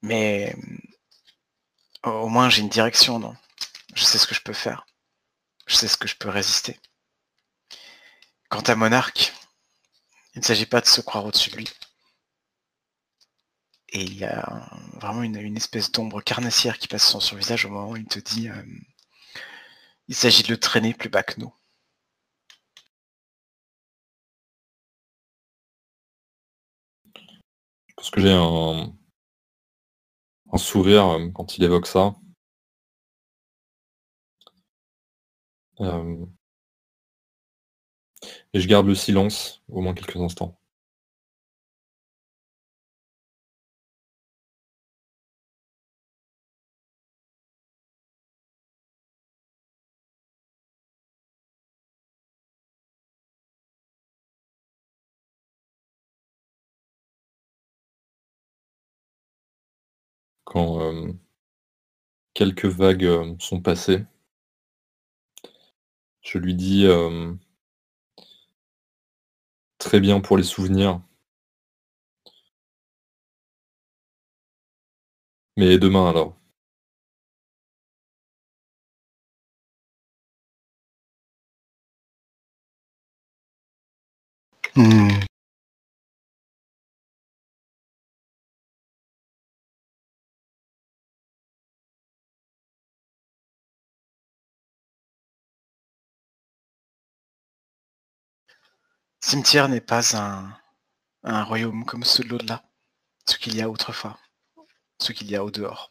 [0.03, 0.55] Mais
[2.05, 3.35] au moins j'ai une direction, non
[3.95, 4.87] Je sais ce que je peux faire.
[5.67, 6.79] Je sais ce que je peux résister.
[8.55, 9.35] Quant à Monarque,
[10.37, 11.69] il ne s'agit pas de se croire au-dessus de lui.
[13.89, 17.71] Et il y a vraiment une, espèce d'ombre carnassière qui passe sur son visage au
[17.71, 18.63] moment où il te dit euh,
[20.07, 21.53] il s'agit de le traîner plus bas que nous.
[27.89, 28.93] Je pense que j'ai un,
[30.59, 32.15] sourire euh, quand il évoque ça.
[35.81, 36.25] Euh,
[38.55, 40.59] et je garde le silence au moins quelques instants.
[60.45, 61.13] Quand euh,
[62.33, 64.05] quelques vagues euh, sont passées,
[66.23, 67.35] je lui dis euh,
[69.85, 71.01] très bien pour les souvenirs.
[75.57, 76.37] Mais demain alors
[99.27, 102.63] Cimetière n'est pas un, royaume comme ceux de l'au-delà,
[103.27, 104.19] ce qu'il y a autrefois,
[105.01, 105.91] ce qu'il y a au dehors,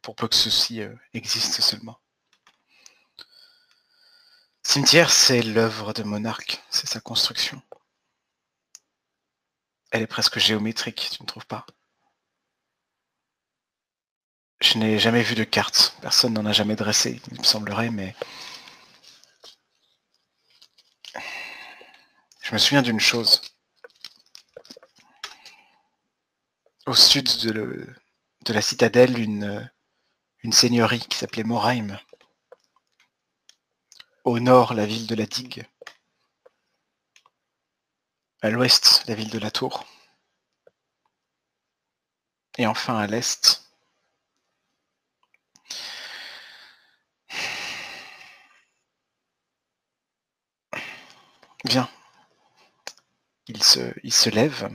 [0.00, 2.00] pour peu que ceci euh, existe seulement.
[4.62, 7.60] Cimetière, c'est l'œuvre de monarque, c'est sa construction.
[9.90, 11.66] Elle est presque géométrique, tu ne trouves pas?
[14.60, 18.16] Je n'ai jamais vu de carte, personne n'en a jamais dressé, il me semblerait, mais
[22.48, 23.42] Je me souviens d'une chose.
[26.86, 27.86] Au sud de,
[28.48, 29.70] la citadelle, une,
[30.42, 32.00] une seigneurie qui s'appelait Morheim.
[34.24, 35.68] Au nord, la ville de la digue.
[38.40, 39.84] À l'ouest, la ville de la tour.
[42.56, 43.62] Et enfin à l'est,
[51.64, 51.90] Viens
[53.48, 54.70] il se, il se lève,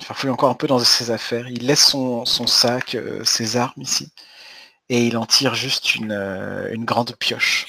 [0.00, 3.80] il farfouille encore un peu dans ses affaires, il laisse son, sac, euh, ses armes
[3.82, 4.12] ici,
[4.88, 7.66] et il en tire juste une, euh, une grande pioche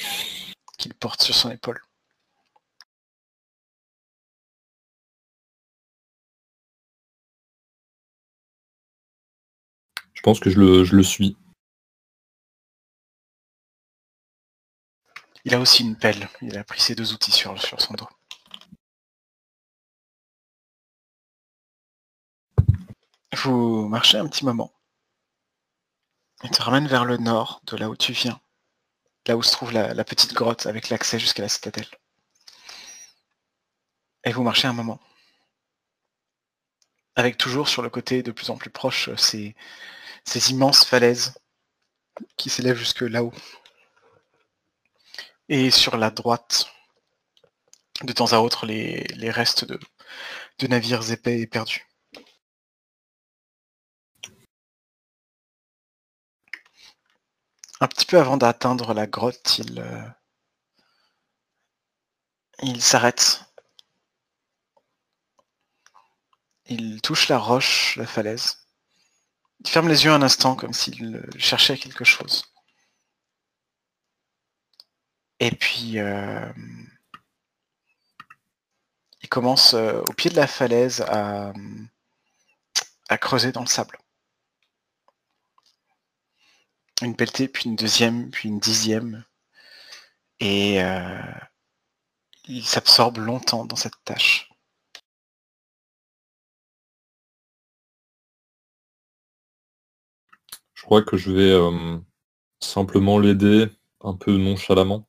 [0.77, 1.81] qu'il porte sur son épaule.
[10.13, 11.37] Je pense que je le, je le suis.
[15.45, 18.07] Il a aussi une pelle, il a pris ses deux outils sur, sur son dos.
[23.35, 24.73] Vous marchez un petit moment.
[26.43, 28.39] Il te ramène vers le nord, de là où tu viens.
[29.27, 31.87] Là où se trouve la, petite grotte avec l'accès jusqu'à la citadelle.
[34.23, 35.01] Et vous marchez un moment.
[37.15, 39.53] Avec toujours sur le côté de plus en plus proche ces,
[40.23, 41.37] ces immenses falaises
[42.37, 43.33] qui s'élèvent jusque là-haut.
[45.49, 46.67] Et sur la droite,
[48.01, 51.85] de temps à autre, les, restes de navires épais et perdus.
[57.81, 60.07] Un petit peu avant d'atteindre la grotte, il, euh,
[62.63, 63.43] il s'arrête.
[66.67, 68.65] Il touche la roche, la falaise.
[69.59, 72.43] Il ferme les yeux un instant comme s'il cherchait quelque chose.
[75.39, 76.51] Et puis, euh,
[79.21, 81.53] il commence euh, au pied de la falaise à
[83.17, 83.97] creuser dans le sable
[87.01, 89.25] une pelletée, puis une deuxième, puis une dixième.
[90.39, 91.21] Et euh,
[92.47, 94.49] il s'absorbe longtemps dans cette tâche.
[100.73, 101.97] Je crois que je vais euh,
[102.59, 103.67] simplement l'aider
[104.01, 105.07] un peu nonchalamment.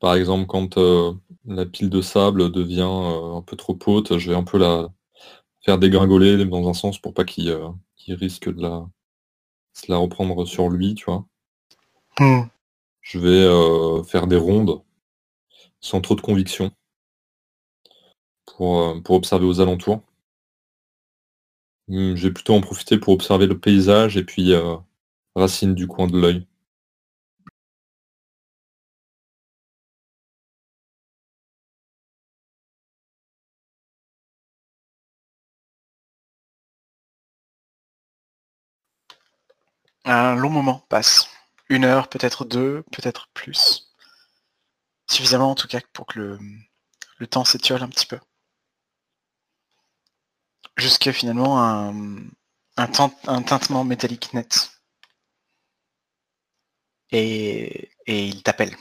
[0.00, 1.12] Par exemple, quand euh,
[1.44, 4.88] la pile de sable devient un peu trop haute, je vais un peu la
[5.64, 7.50] faire dégringoler dans un sens pour pas qu'il
[8.08, 8.86] risque de la,
[9.76, 11.26] se la reprendre sur lui, tu vois.
[12.18, 12.44] Hmm.
[13.02, 14.82] Je vais euh, faire des rondes
[15.80, 16.72] sans trop de conviction
[18.46, 20.02] pour, euh, pour observer aux alentours.
[21.88, 24.76] Je vais plutôt en profiter pour observer le paysage et puis euh,
[25.36, 26.46] Racine du coin de l'œil.
[40.06, 41.28] Un long moment passe.
[41.68, 43.92] Une heure, peut-être deux, peut-être plus.
[45.10, 46.38] Suffisamment en tout cas pour que
[47.18, 48.20] le, temps s'étiole un petit peu.
[50.76, 52.18] Jusqu'à finalement un,
[52.76, 54.70] un, tintement métallique net.
[57.10, 58.76] Et, et il t'appelle.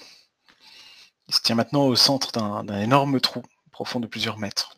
[1.27, 4.77] Il se tient maintenant au centre d'un énorme trou profond de plusieurs mètres.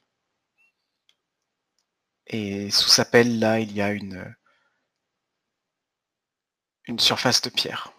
[2.28, 4.34] Et sous sa pelle, là, il y a une,
[6.88, 7.92] une surface de pierre.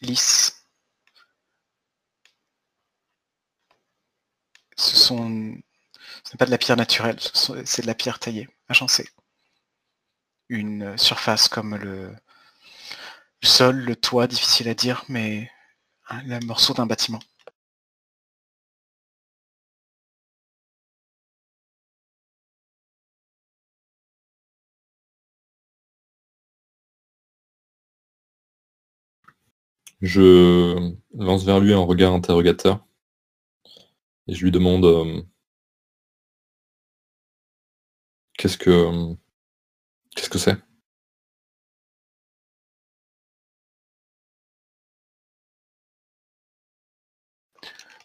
[0.00, 0.66] Lisse.
[4.76, 5.28] Ce sont...
[5.28, 9.08] N'est pas de la pierre naturelle, c'est de la pierre taillée, agencée.
[10.48, 12.14] Une surface comme le,
[13.42, 15.50] le sol, le toit, difficile à dire, mais
[16.08, 17.20] un morceau d'un bâtiment.
[30.00, 32.86] Je lance vers lui un regard interrogateur
[34.28, 35.22] et je lui demande euh,
[38.38, 39.14] qu'est-ce que
[40.14, 40.56] qu'est-ce que c'est?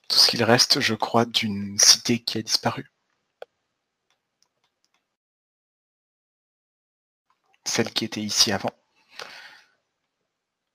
[0.07, 2.85] Tout ce qu'il reste, je crois, d'une cité qui a disparu.
[7.65, 8.69] Celle qui était ici avant.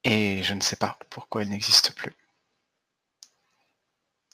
[0.09, 2.15] Et je ne sais pas pourquoi elle n'existe plus.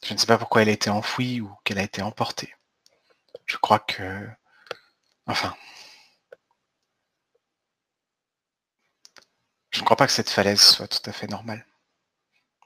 [0.04, 2.54] Je ne sais pas pourquoi elle a été enfouie ou qu'elle a été emportée.
[3.46, 4.28] Je crois que...
[5.26, 5.56] Enfin...
[9.70, 11.66] Je ne crois pas que cette falaise soit tout à fait normale.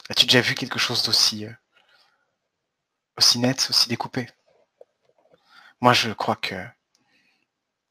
[0.08, 1.46] As-tu déjà vu quelque chose d'aussi...
[1.46, 1.52] Euh,
[3.16, 4.28] aussi net, aussi découpé?
[5.80, 6.66] Moi, je crois que...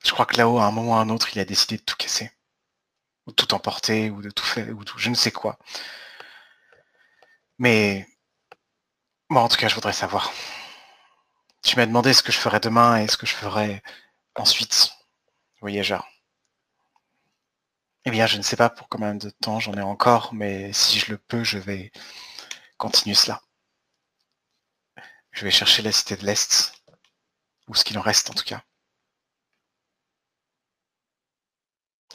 [0.04, 1.84] Je crois que là-haut, à un moment ou à un autre, il a décidé de
[1.84, 2.35] tout casser
[3.28, 5.58] ou tout emporter, ou de tout faire, ou tout, je ne sais quoi.
[7.58, 8.08] Mais
[9.30, 10.32] moi, en tout cas, je voudrais savoir.
[11.64, 13.82] Tu m'as demandé ce que je ferais demain et ce que je ferais
[14.36, 14.92] ensuite,
[15.62, 16.08] voyageur.
[18.06, 21.00] Eh bien, je ne sais pas pour combien de temps j'en ai encore, mais si
[21.00, 21.92] je le peux, je vais
[22.78, 23.42] continuer cela.
[25.32, 26.74] Je vais chercher la cité de l'Est,
[27.68, 28.64] ou ce qu'il en reste en tout cas.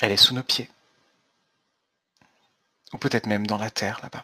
[0.00, 0.70] Elle est sous nos pieds.
[2.92, 4.22] Ou peut-être même dans la terre là-bas.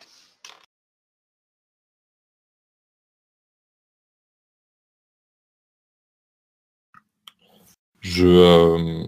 [8.01, 9.05] Je, euh,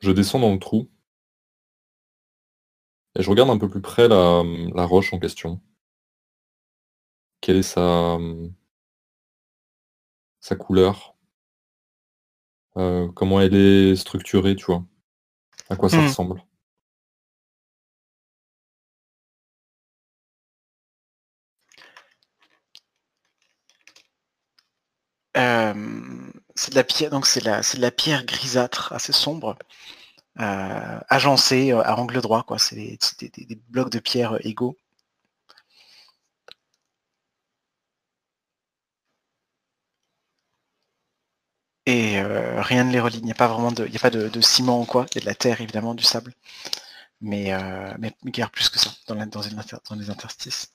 [0.00, 0.90] je descends dans le trou.
[3.16, 4.42] Et je regarde un peu plus près la,
[4.74, 5.60] la roche en question.
[7.40, 8.18] Quelle est sa,
[10.40, 11.16] sa couleur?
[12.76, 14.84] Euh, Comment elle est structurée, tu vois?
[15.70, 16.06] À quoi ça Hmm.
[16.06, 16.42] ressemble?
[25.34, 29.56] C'est de la pierre, donc c'est de la pierre grisâtre, assez sombre,
[30.40, 32.58] euh, agencée euh, à angle droit, quoi.
[32.58, 32.98] C'est des,
[33.68, 34.76] blocs de pierre euh, égaux.
[41.86, 43.18] Et euh, rien ne les relie.
[43.18, 45.06] Il n'y a pas vraiment de, il a pas de, ciment ou quoi.
[45.12, 46.32] Il y a de la terre évidemment, du sable,
[47.20, 50.72] mais euh, mais, guère plus que ça dans, dans les interstices.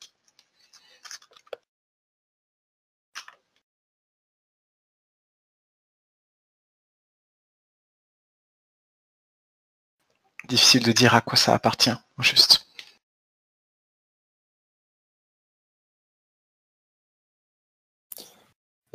[10.47, 12.65] Difficile de dire à quoi ça appartient, juste.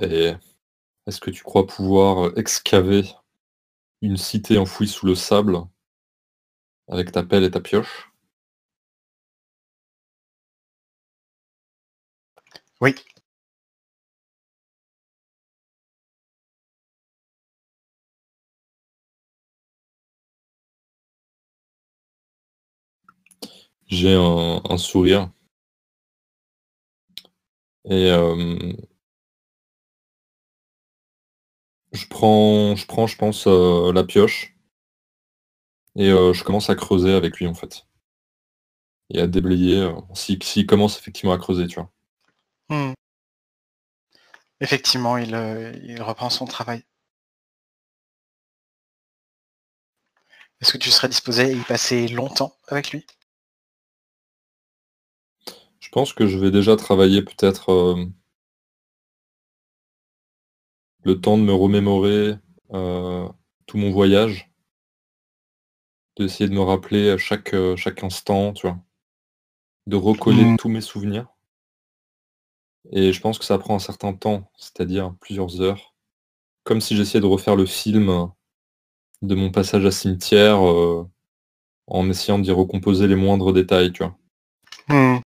[0.02, 0.34] Et
[1.06, 3.04] est-ce que tu crois pouvoir excaver
[4.02, 5.58] une cité enfouie sous le sable
[6.86, 8.12] avec ta pelle et ta pioche?
[12.80, 12.94] Oui.
[23.92, 25.30] J'ai un, sourire.
[27.84, 28.72] Et euh,
[31.92, 34.56] je prends, je prends, je pense, euh, la pioche.
[35.96, 37.86] Et euh, je commence à creuser avec lui, en fait.
[39.10, 41.90] et à déblayer s'il si, commence effectivement à creuser, tu vois.
[42.70, 42.94] Hmm.
[44.60, 45.34] Effectivement, il,
[46.00, 46.82] reprend son travail.
[50.62, 53.04] Est-ce que tu serais disposé à y passer longtemps avec lui?
[55.92, 57.96] Pense que je vais déjà travailler peut-être
[61.04, 62.34] le temps de me remémorer
[62.70, 64.50] tout mon voyage,
[66.16, 68.78] d'essayer de me rappeler à chaque, chaque instant, tu vois,
[69.86, 70.56] de recoller mmh.
[70.56, 71.28] tous mes souvenirs.
[72.90, 75.94] Et je pense que ça prend un certain temps, c'est-à-dire plusieurs heures,
[76.64, 78.30] comme si j'essayais de refaire le film
[79.20, 80.60] de mon passage à cimetière
[81.86, 84.16] en essayant d'y recomposer les moindres détails, tu vois.
[84.88, 85.20] Mmh.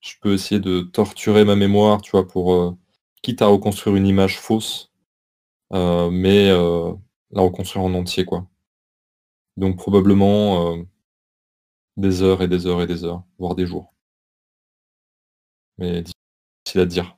[0.00, 2.76] Je peux essayer de torturer ma mémoire, tu vois, pour
[3.22, 4.92] quitte à reconstruire une image fausse,
[5.72, 8.46] mais la reconstruire en entier, quoi.
[9.56, 10.76] Donc probablement
[11.98, 13.92] des heures et des heures et des heures, voire des jours.
[15.78, 17.16] Mais difficile à dire.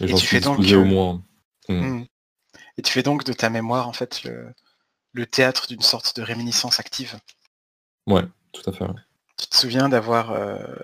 [0.00, 1.24] Et j'en suis donc, au moins.
[1.68, 1.74] Mmh.
[1.74, 2.06] Mmh.
[2.78, 6.80] Et tu fais donc de ta mémoire en fait le, théâtre d'une sorte de réminiscence
[6.80, 7.18] active?
[8.06, 8.22] Ouais,
[8.52, 8.86] tout à fait.
[9.38, 10.36] Tu te souviens d'avoir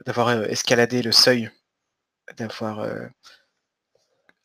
[0.06, 1.50] d'avoir escaladé le seuil,
[2.36, 2.86] d'avoir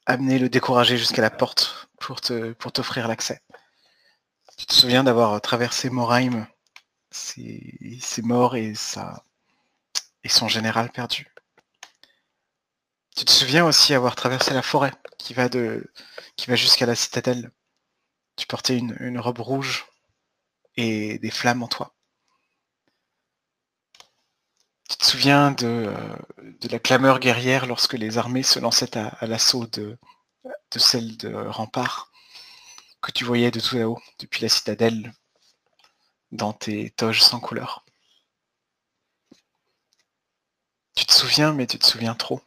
[0.05, 3.41] amené le découragé jusqu'à la porte pour t'offrir l'accès?
[4.57, 6.47] Tu te souviens d'avoir traversé Morheim,
[7.11, 11.27] ses, morts et son général perdu.
[13.15, 15.49] Tu te souviens aussi avoir traversé la forêt qui va
[16.55, 17.51] jusqu'à la citadelle?
[18.35, 19.85] Tu portais une robe rouge
[20.75, 21.93] et des flammes en toi.
[24.89, 25.93] Tu te souviens de,
[26.61, 29.97] de, la clameur guerrière lorsque les armées se lançaient à, l'assaut de,
[30.71, 32.11] de celle de Rempart,
[33.01, 35.13] que tu voyais de tout là-haut, depuis la citadelle,
[36.31, 37.85] dans tes toges sans couleur?
[40.95, 42.41] Tu te souviens, mais tu te souviens trop.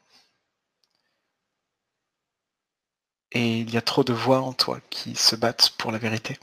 [3.32, 6.38] Et il y a trop de voix en toi qui se battent pour la vérité.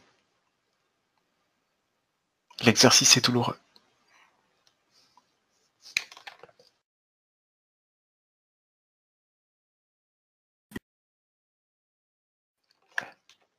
[2.61, 3.57] L'exercice est douloureux.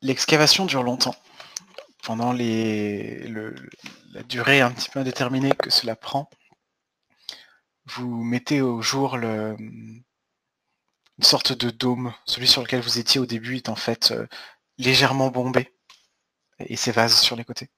[0.02, 1.14] L'excavation dure longtemps.
[2.02, 6.30] Pendant la durée un petit peu indéterminée que cela prend,
[7.84, 10.02] vous mettez au jour une
[11.20, 12.14] sorte de dôme.
[12.24, 14.26] Celui sur lequel vous étiez au début est en fait euh,
[14.78, 15.74] légèrement bombé
[16.60, 17.68] et ses vases sur les côtés.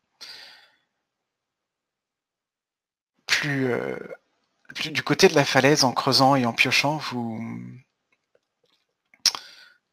[3.45, 3.99] Euh,
[4.75, 7.41] plus du côté de la falaise, en creusant et en piochant, vous,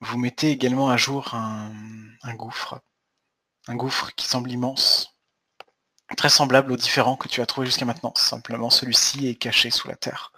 [0.01, 1.71] vous mettez également à jour un,
[2.35, 2.81] gouffre.
[3.67, 5.15] Un gouffre qui semble immense.
[6.17, 8.13] Très semblable aux différents que tu as trouvés jusqu'à maintenant.
[8.15, 10.31] Simplement celui-ci est caché sous la terre.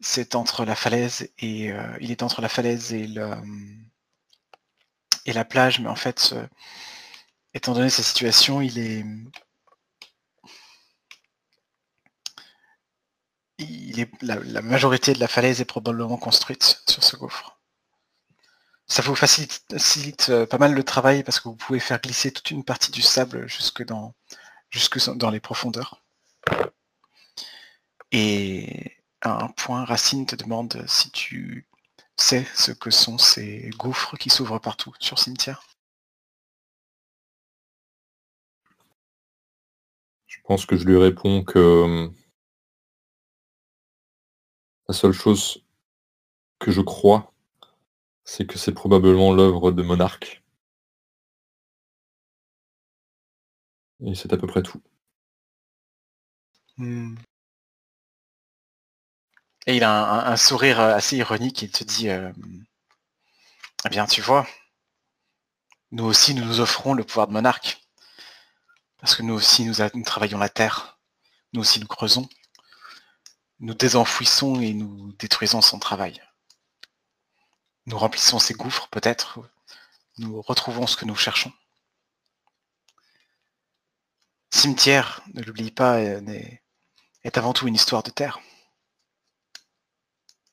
[0.00, 3.06] C'est entre la falaise et euh, il est entre la falaise et
[5.26, 6.34] la plage, mais en fait,
[7.54, 9.04] étant donné sa situation, il est
[14.22, 17.58] la, majorité de la falaise est probablement construite sur ce gouffre.
[18.86, 22.50] Ça vous facilite, euh, pas mal le travail parce que vous pouvez faire glisser toute
[22.50, 24.14] une partie du sable jusque dans,
[24.70, 26.02] jusque dans les profondeurs.
[28.10, 31.66] Et à un point, Racine te demande si tu
[32.16, 35.64] sais ce que sont ces gouffres qui s'ouvrent partout sur cimetière.
[40.26, 42.10] Je pense que je lui réponds que
[44.92, 45.64] la seule chose
[46.58, 47.32] que je crois,
[48.24, 50.42] c'est que c'est probablement l'œuvre de Monarque.
[54.04, 54.82] Et c'est à peu près tout.
[56.76, 57.14] Hmm.
[59.66, 61.62] Et il a un, sourire assez ironique.
[61.62, 62.30] Il te dit euh,
[63.86, 64.46] Eh bien, tu vois,
[65.90, 67.80] nous aussi, nous nous offrons le pouvoir de monarque.
[68.98, 71.00] Parce que nous aussi, nous travaillons la terre.
[71.54, 72.28] Nous aussi, nous creusons
[73.62, 76.20] nous désenfouissons et nous détruisons son travail.
[77.86, 79.38] Nous remplissons ses gouffres peut-être,
[80.18, 81.52] nous retrouvons ce que nous cherchons.
[84.50, 88.40] Cimetière, ne l'oublie pas, est avant tout une histoire de terre.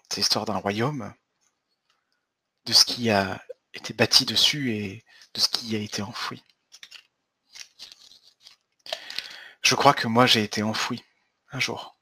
[0.09, 1.13] C'est l'histoire d'un royaume,
[2.65, 3.43] de ce qui a
[3.73, 5.03] été bâti dessus et
[5.33, 6.43] de ce qui a été enfoui.
[9.63, 11.03] Je crois que moi j'ai été enfoui
[11.51, 11.98] un jour.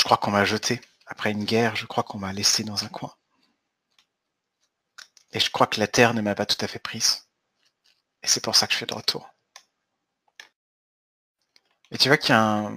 [0.00, 0.80] Je crois qu'on m'a jeté.
[1.04, 3.14] Après une guerre, je crois qu'on m'a laissé dans un coin.
[5.32, 7.28] Et je crois que la terre ne m'a pas tout à fait prise.
[8.22, 9.28] Et c'est pour ça que je fais de retour.
[11.90, 12.72] Et tu vois qu'il y a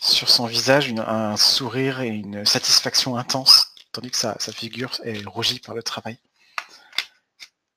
[0.00, 5.60] sur son visage un sourire et une satisfaction intense, tandis que sa, figure est rougie
[5.60, 6.18] par le travail.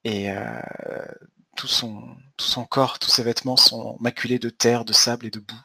[0.03, 0.61] Et euh,
[1.55, 5.31] tout, son, tout son corps, tous ses vêtements sont maculés de terre, de sable et
[5.31, 5.61] de boue.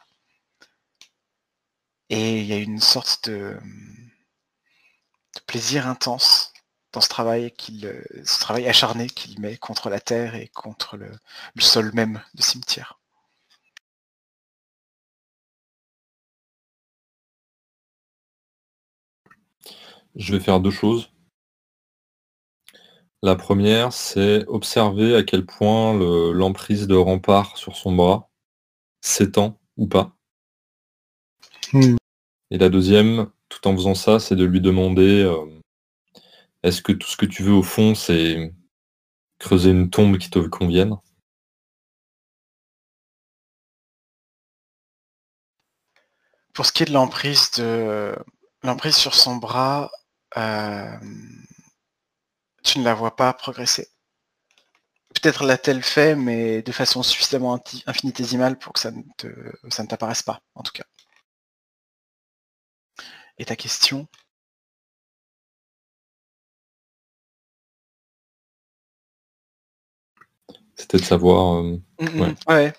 [2.09, 3.57] Et il y a une sorte de,
[5.47, 6.53] plaisir intense
[6.91, 11.11] dans ce travail, qu'il, ce travail acharné qu'il met contre la terre et contre le,
[11.59, 12.99] sol même du cimetière.
[20.15, 21.11] Je vais faire deux choses.
[23.23, 25.93] La première, c'est observer à quel point
[26.33, 28.29] l'emprise de rempart sur son bras
[29.01, 30.15] s'étend ou pas.
[31.73, 31.95] Hmm.
[32.51, 35.45] Et la deuxième, tout en faisant ça, c'est de lui demander euh,
[36.61, 38.53] est-ce que tout ce que tu veux au fond, c'est
[39.39, 40.95] creuser une tombe qui te convienne?
[46.53, 48.15] Pour ce qui est de l'emprise de
[48.61, 49.89] l'emprise sur son bras,
[50.37, 50.97] euh,
[52.63, 53.89] tu ne la vois pas progresser.
[55.15, 59.01] Peut-être l'a-t-elle fait, mais de façon suffisamment infinitésimale pour que ça ne,
[59.69, 60.85] ça ne t'apparaisse pas, en tout cas.
[63.37, 64.07] Et ta question?
[70.75, 71.57] C'était de savoir.
[71.63, 72.73] Euh, mmh, mmh, ouais.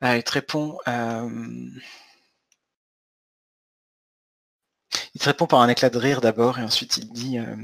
[0.00, 0.78] Ah, il te répond.
[0.86, 1.70] Euh,
[5.14, 7.56] il te répond par un éclat de rire d'abord et ensuite il dit euh,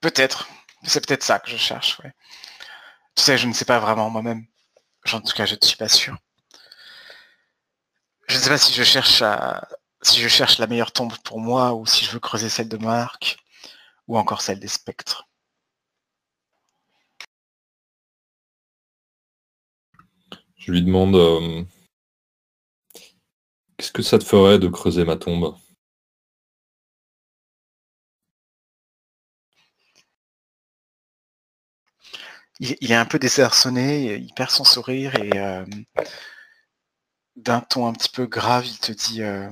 [0.00, 0.48] peut-être.
[0.82, 1.98] C'est peut-être ça que je cherche.
[2.00, 2.12] Ouais.
[3.16, 4.46] Tu sais, je ne sais pas vraiment moi-même.
[5.12, 6.16] En tout cas, je ne suis pas sûr.
[8.28, 9.66] Je ne sais pas si je cherche à
[10.04, 12.76] si je cherche la meilleure tombe pour moi ou si je veux creuser celle de
[12.76, 13.38] Marc
[14.06, 15.28] ou encore celle des spectres.
[20.56, 21.62] Je lui demande euh,
[23.76, 25.56] qu'est-ce que ça te ferait de creuser ma tombe?
[32.60, 35.64] Il, est un peu désarçonné, il perd son sourire et euh,
[37.36, 39.50] d'un ton un petit peu grave, il te dit euh,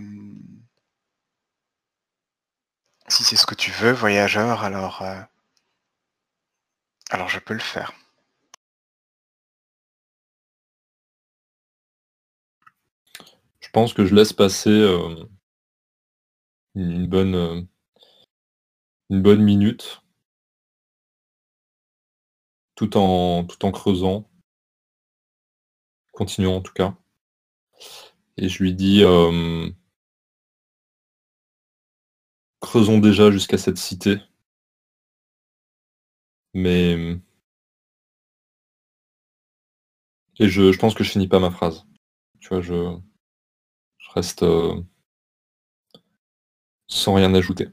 [3.09, 5.21] si c'est ce que tu veux, voyageur, alors euh,
[7.11, 7.93] alors je peux le faire.
[13.61, 15.25] Je pense que je laisse passer euh,
[16.75, 17.69] une bonne
[19.11, 20.03] une bonne minute
[22.75, 24.29] tout en tout en creusant.
[26.13, 26.95] Continuons en tout cas.
[28.37, 29.71] Et je lui dis euh,
[32.61, 34.19] creusons déjà jusqu'à cette cité.
[36.55, 37.19] Mais
[40.39, 41.87] et je, pense que je finis pas ma phrase.
[42.41, 42.97] Tu vois, je,
[43.99, 44.81] je reste euh,
[46.89, 47.69] sans rien ajouter.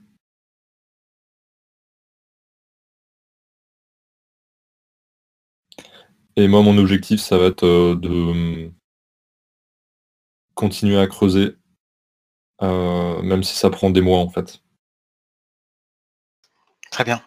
[6.35, 8.71] Et moi, mon objectif, ça va être euh, de
[10.59, 11.55] continuer à creuser,
[12.61, 14.61] euh, même si ça prend des mois en fait.
[16.91, 17.21] Très bien.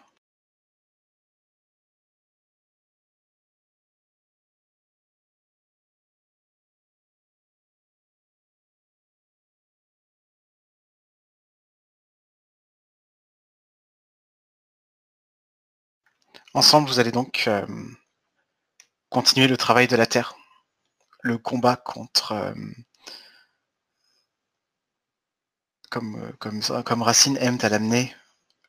[16.53, 17.65] Ensemble, vous allez donc euh,
[19.09, 20.35] continuer le travail de la Terre,
[21.21, 22.53] le combat contre euh,
[25.93, 28.15] comme, comme, comme Racine aime à l'amener,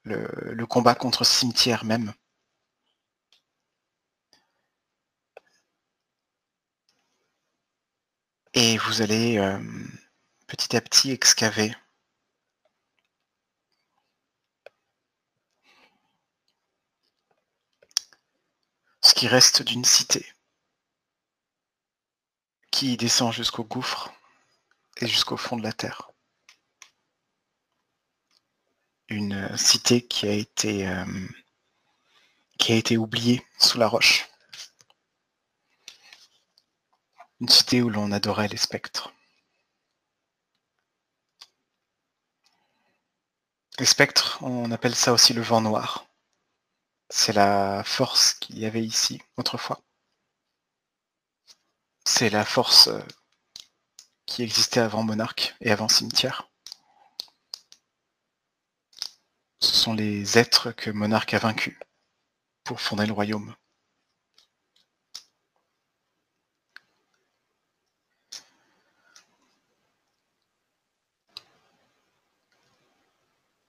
[0.04, 2.12] le, combat contre ce cimetière même.
[8.52, 9.58] Et vous allez euh,
[10.46, 11.74] petit à petit excaver
[19.02, 20.26] ce qui reste d'une cité
[22.70, 24.12] qui descend jusqu'au gouffre
[24.98, 26.13] et jusqu'au fond de la terre
[29.14, 31.04] une cité qui a été euh,
[32.58, 34.28] qui a été oubliée sous la roche.
[37.40, 39.12] Une cité où l'on adorait les spectres.
[43.78, 46.06] Les spectres, on appelle ça aussi le vent noir.
[47.08, 49.80] C'est la force qu'il y avait ici autrefois.
[52.04, 53.00] C'est la force euh,
[54.26, 56.48] qui existait avant Monarque et avant Cimetière.
[59.64, 61.78] ce sont les êtres que Monarque a vaincus
[62.64, 63.54] pour fonder le royaume.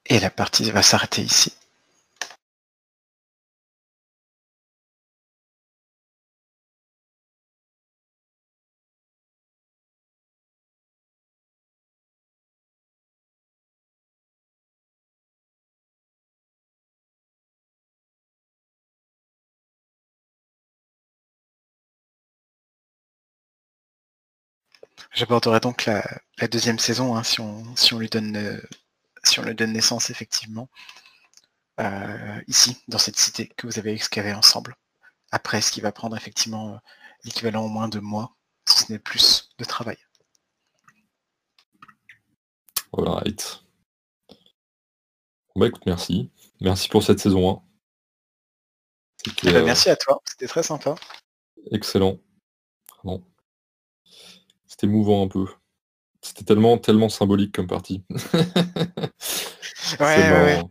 [0.07, 1.53] Et la partie va s'arrêter ici.
[25.15, 26.03] J'aborderai donc la,
[26.49, 28.61] deuxième saison hein, si, on, si, on, lui donne, euh,
[29.23, 30.69] si on lui donne naissance effectivement
[31.79, 34.75] euh, ici, dans cette cité que vous avez excavée ensemble.
[35.31, 36.77] Après, ce qui va prendre effectivement euh,
[37.23, 38.35] l'équivalent au moins de mois,
[38.67, 39.97] si ce n'est plus de travail.
[42.91, 43.61] Alright.
[45.55, 46.29] Bah écoute, merci.
[46.59, 47.61] Merci pour cette saison 1.
[49.43, 50.95] Eh ben, merci à toi, c'était très sympa.
[51.71, 52.19] Excellent.
[53.05, 53.23] Bon.
[54.75, 55.45] C'était mouvant un peu.
[56.21, 58.03] C'était tellement, tellement symbolique comme partie.
[60.01, 60.61] ouais,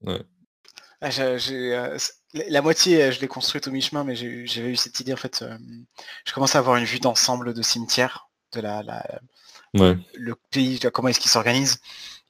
[0.00, 0.22] ouais,
[1.02, 1.98] ah, euh,
[2.32, 5.42] la moitié, euh, je l'ai construite au mi-chemin, mais j'avais eu cette idée en fait.
[5.42, 5.58] Euh,
[6.24, 8.82] je commençais à avoir une vue d'ensemble de cimetière, de la,
[10.14, 11.80] le pays, comment est-ce qu'il s'organise.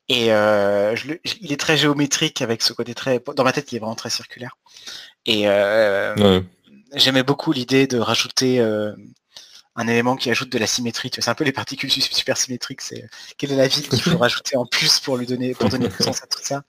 [0.08, 3.22] Et il est très géométrique avec ce côté très.
[3.36, 4.56] Dans ma tête, il est vraiment très circulaire.
[5.24, 5.44] Et
[6.94, 8.60] j'aimais beaucoup l'idée de rajouter
[9.76, 11.10] un élément qui ajoute de la symétrie.
[11.12, 12.80] C'est un peu les particules super symétriques.
[12.80, 13.08] C'est
[13.38, 16.22] quelle est la ville qu'il faut rajouter en plus pour lui donner pour donner sens
[16.22, 16.62] à tout ça.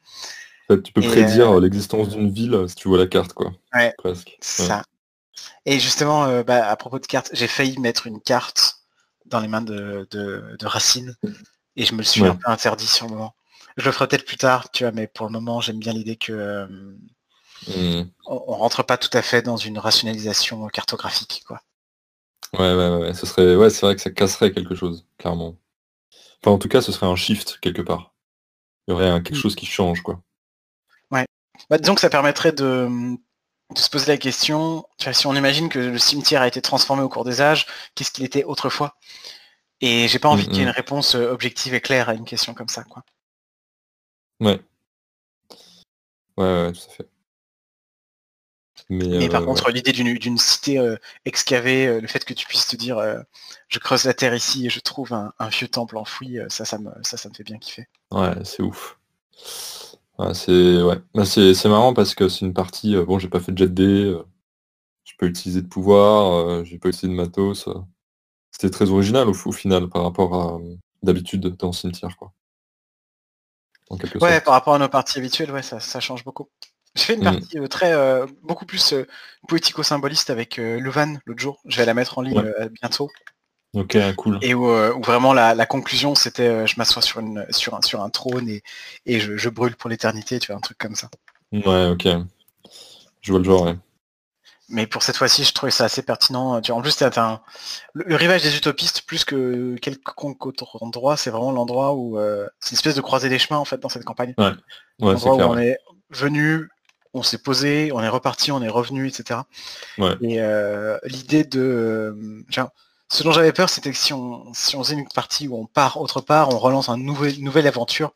[0.70, 3.52] tu peux prédire euh, l'existence d'une ville si tu vois la carte, quoi.
[3.74, 4.38] Ouais, presque.
[4.42, 4.84] Ça.
[5.66, 8.78] Et justement, euh, bah, à propos de cartes, j'ai failli mettre une carte
[9.26, 11.16] dans les mains de, de, Racine
[11.76, 13.36] et je me le suis un peu interdit sur le moment.
[13.78, 16.16] Je le ferai peut-être plus tard, tu vois, mais pour le moment, j'aime bien l'idée
[16.16, 16.68] que euh,
[17.68, 18.08] hmm.
[18.28, 21.62] on, on, rentre pas tout à fait dans une rationalisation cartographique, quoi.
[22.54, 25.58] Ouais, ouais, ouais, ce serait, ouais, c'est vrai que ça casserait quelque chose, clairement.
[26.42, 28.14] Enfin, en tout cas, ce serait un shift quelque part.
[28.88, 29.36] Il y aurait quelque mmh.
[29.36, 30.22] chose qui change, quoi.
[31.12, 31.26] Ouais.
[31.70, 33.18] Bah, disons que ça permettrait de,
[33.76, 37.26] se poser la question, si on imagine que le cimetière a été transformé au cours
[37.26, 37.66] des âges,
[37.96, 38.96] qu'est-ce qu'il était autrefois?
[39.82, 40.68] Et j'ai pas envie mmh, qu'il y ait mmh.
[40.68, 43.04] une réponse euh, objective et claire à une question comme ça, quoi.
[44.40, 44.62] Ouais.
[46.38, 47.10] Ouais, ouais, tout à fait.
[48.90, 52.68] Mais, par euh, contre, l'idée d'une cité euh, excavée, euh, le fait que tu puisses
[52.68, 53.02] te dire
[53.68, 56.92] je creuse la terre ici et je trouve un, vieux temple enfoui, ça, ça me,
[57.02, 57.88] ça, ça me fait bien kiffer.
[58.12, 59.00] Ouais, c'est ouf.
[60.34, 61.00] c'est ouais.
[61.16, 64.16] Bah, c'est marrant parce que c'est une partie, bon j'ai pas fait de jet D,
[65.04, 67.68] j'ai pas utilisé de pouvoir, j'ai pas utilisé de matos.
[68.52, 70.60] C'était très original au, final par rapport à
[71.02, 72.34] d'habitude dans le cimetière quoi.
[74.22, 76.50] ouais, par rapport à nos parties habituelles, ouais, ça, ça change beaucoup.
[76.96, 77.24] J'ai fait une mm.
[77.24, 79.06] partie euh, très euh, beaucoup plus euh,
[79.48, 81.60] poético-symboliste avec Louvain l'autre jour.
[81.66, 83.12] Je vais la mettre en ligne bientôt.
[83.74, 84.40] Ok, cool.
[84.42, 84.66] Et où,
[85.02, 88.64] vraiment la, conclusion c'était je m'assois sur, une, sur, un, sur un trône et,
[89.06, 91.10] et je, brûle pour l'éternité, tu vois, un truc comme ça.
[91.52, 92.08] Ouais, ok.
[93.22, 93.76] Je vois le genre, ouais.
[94.70, 96.60] Mais pour cette fois-ci, je trouvais ça assez pertinent.
[96.60, 97.42] en plus, c'est un...
[97.94, 102.18] le, rivage des utopistes, plus que quelconque autre endroit, c'est vraiment l'endroit où
[102.62, 104.34] c'est une espèce de croisée des chemins en fait dans cette campagne.
[104.38, 104.54] Ouais.
[105.02, 105.78] ouais où on est
[106.10, 106.70] venu
[107.16, 109.42] on s'est posé, on est reparti, on est revenu, etc.
[110.22, 112.44] Et euh, l'idée de...
[113.08, 115.68] Ce dont j'avais peur, c'était que si on, si on faisait une partie où on
[115.68, 118.14] part autre part, on relance une nouvelle aventure.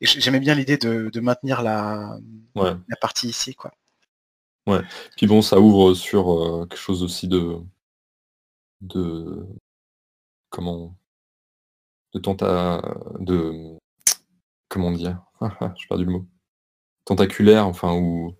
[0.00, 2.18] Et j'aimais bien l'idée de, maintenir la,
[2.54, 3.54] la partie ici.
[3.54, 3.72] quoi.
[4.66, 4.80] Ouais.
[5.16, 7.58] Puis bon, ça ouvre sur euh, quelque chose aussi de...
[8.82, 9.46] de...
[10.50, 10.94] comment...
[12.12, 12.82] de tenta...
[13.20, 13.78] de...
[14.68, 15.22] comment dire?
[15.40, 16.26] J'ai perdu le mot
[17.04, 18.34] tentaculaire, enfin, ou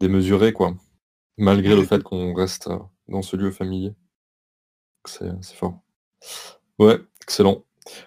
[0.00, 0.74] démesuré, quoi.
[1.36, 3.94] Malgré le fait qu'on reste euh, dans ce lieu familier.
[5.06, 5.80] C'est fort.
[6.78, 7.64] Ouais, excellent.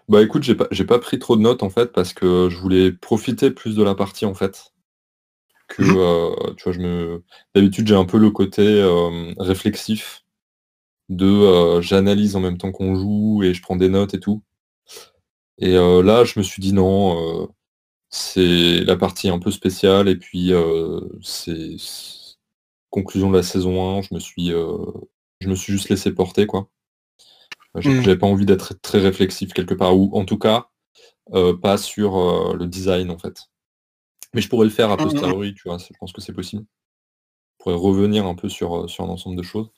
[0.10, 2.92] Bah écoute, j'ai pas, pas pris trop de notes en fait parce que je voulais
[2.92, 4.74] profiter plus de la partie en fait.
[5.68, 7.24] Que mmh euh, tu vois, je me.
[7.54, 10.24] D'habitude j'ai un peu le côté euh, réflexif
[11.10, 14.42] de j'analyse en même temps qu'on joue et je prends des notes et tout.
[15.60, 17.48] Et là je me suis dit non,
[18.10, 21.76] c'est la partie un peu spéciale et puis euh, c'est
[22.90, 24.78] conclusion de la saison 1, je me suis euh,
[25.42, 26.70] je me suis juste laissé porter quoi.
[27.76, 28.02] Mmh.
[28.02, 30.70] J'avais pas envie d'être très réflexif quelque part, ou en tout cas
[31.34, 33.48] euh, pas sur le design en fait.
[34.34, 35.04] Mais je pourrais le faire à mmh, mmh.
[35.04, 36.66] posteriori, tu vois, je pense que c'est possible.
[37.60, 39.70] Je pourrais revenir un peu sur, sur un ensemble de choses.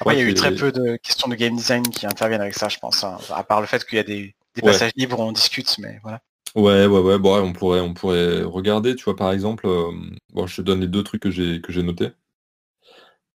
[0.00, 2.54] Après, il y a eu très peu de questions de game design qui interviennent avec
[2.54, 3.04] ça, je pense.
[3.04, 3.18] Hein.
[3.30, 6.20] À part le fait qu'il y a des, passages libres, on discute, mais voilà.
[6.54, 9.90] Ouais, ouais, ouais, bon, on pourrait, on pourrait regarder, tu vois, par exemple, euh,
[10.34, 12.10] bon, je te donne les deux trucs que j'ai que j'ai notés.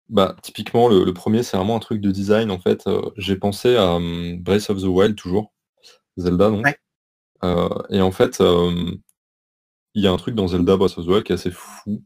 [0.09, 2.85] Bah, typiquement, le, premier, c'est vraiment un truc de design, en fait.
[2.87, 5.53] Euh, j'ai pensé à hum, Breath of the Wild, toujours.
[6.17, 6.61] Zelda, non
[7.43, 8.41] Euh, et en fait,
[9.95, 12.03] il y a un truc dans Zelda Breath of the Wild qui est assez fou.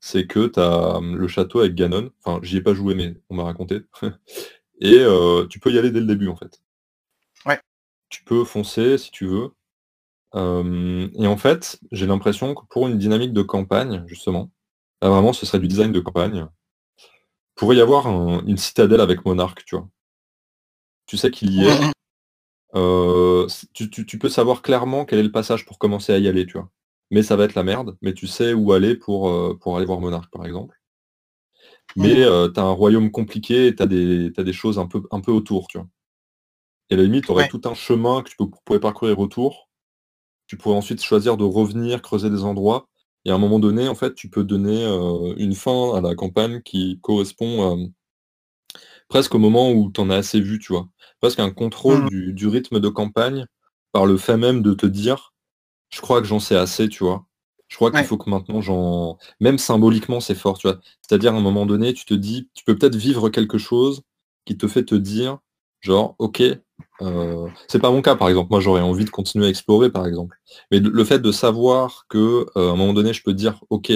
[0.00, 2.10] C'est que tu as le château avec Ganon.
[2.22, 3.82] Enfin, j'y ai pas joué, mais on m'a raconté.
[4.80, 6.60] Et euh, tu peux y aller dès le début, en fait.
[7.46, 7.58] Ouais.
[8.10, 9.50] Tu peux foncer si tu veux.
[10.34, 14.50] Euh, et en fait, j'ai l'impression que pour une dynamique de campagne, justement,
[15.00, 16.46] là vraiment ce serait du design de campagne,
[17.54, 19.88] pourrait y avoir une citadelle avec monarque, tu vois.
[21.06, 21.92] Tu sais qu'il y est.
[22.74, 26.58] Euh, tu, peux savoir clairement quel est le passage pour commencer à y aller, tu
[26.58, 26.68] vois.
[27.12, 29.86] Mais ça va être la merde, mais tu sais où aller pour, euh, pour aller
[29.86, 30.76] voir Monarque, par exemple.
[31.94, 35.30] Mais tu as un royaume compliqué et tu as, des choses un peu, un peu
[35.30, 35.86] autour, tu vois.
[36.90, 39.68] Et à la limite, tu aurais tout un chemin que tu pourrais parcourir autour
[40.46, 42.88] tu pourrais ensuite choisir de revenir, creuser des endroits.
[43.24, 46.14] Et à un moment donné, en fait, tu peux donner euh, une fin à la
[46.14, 47.86] campagne qui correspond euh,
[49.08, 50.88] presque au moment où tu en as assez vu, tu vois.
[51.20, 52.32] Presque un contrôle mmh.
[52.32, 53.46] du, rythme de campagne
[53.92, 55.32] par le fait même de te dire,
[55.90, 57.26] je crois que j'en sais assez, tu vois.
[57.68, 59.16] Je crois qu'il faut que maintenant j'en...
[59.40, 60.80] Même symboliquement, c'est fort, tu vois.
[61.00, 64.02] C'est-à-dire, à un moment donné, tu te dis, tu peux peut-être vivre quelque chose
[64.44, 65.38] qui te fait te dire,
[65.80, 66.42] genre, ok,
[67.02, 68.48] euh, c'est pas mon cas, par exemple.
[68.50, 70.36] Moi, j'aurais envie de continuer à explorer, par exemple.
[70.70, 73.92] Mais le fait de savoir que euh, à un moment donné, je peux dire, ok,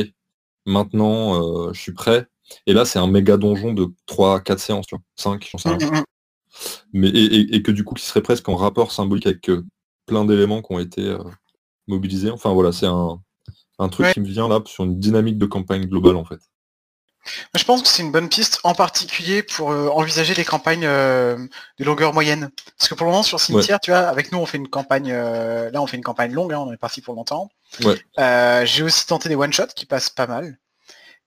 [0.66, 2.26] maintenant, euh, je suis prêt.
[2.66, 5.79] Et là, c'est un méga donjon de 3-4 séances, tu vois, 5, j'en sais rien.
[5.79, 6.05] Mmh, mmh, mmh.
[6.95, 9.51] Mais, et, que du coup, qui serait presque en rapport symbolique avec
[10.07, 11.16] plein d'éléments qui ont été
[11.87, 12.31] mobilisés.
[12.31, 13.20] Enfin, voilà, c'est un,
[13.91, 16.41] truc qui me vient là sur une dynamique de campagne globale, en fait.
[17.55, 21.37] Je pense que c'est une bonne piste, en particulier pour euh, envisager les campagnes euh,
[21.79, 22.51] de longueur moyenne.
[22.76, 25.11] Parce que pour le moment sur Cimetière, tu vois, avec nous on fait une campagne,
[25.12, 27.51] euh, là on fait une campagne longue, hein, on est parti pour longtemps.
[28.18, 30.59] j'ai aussi tenté des one shots qui passent pas mal.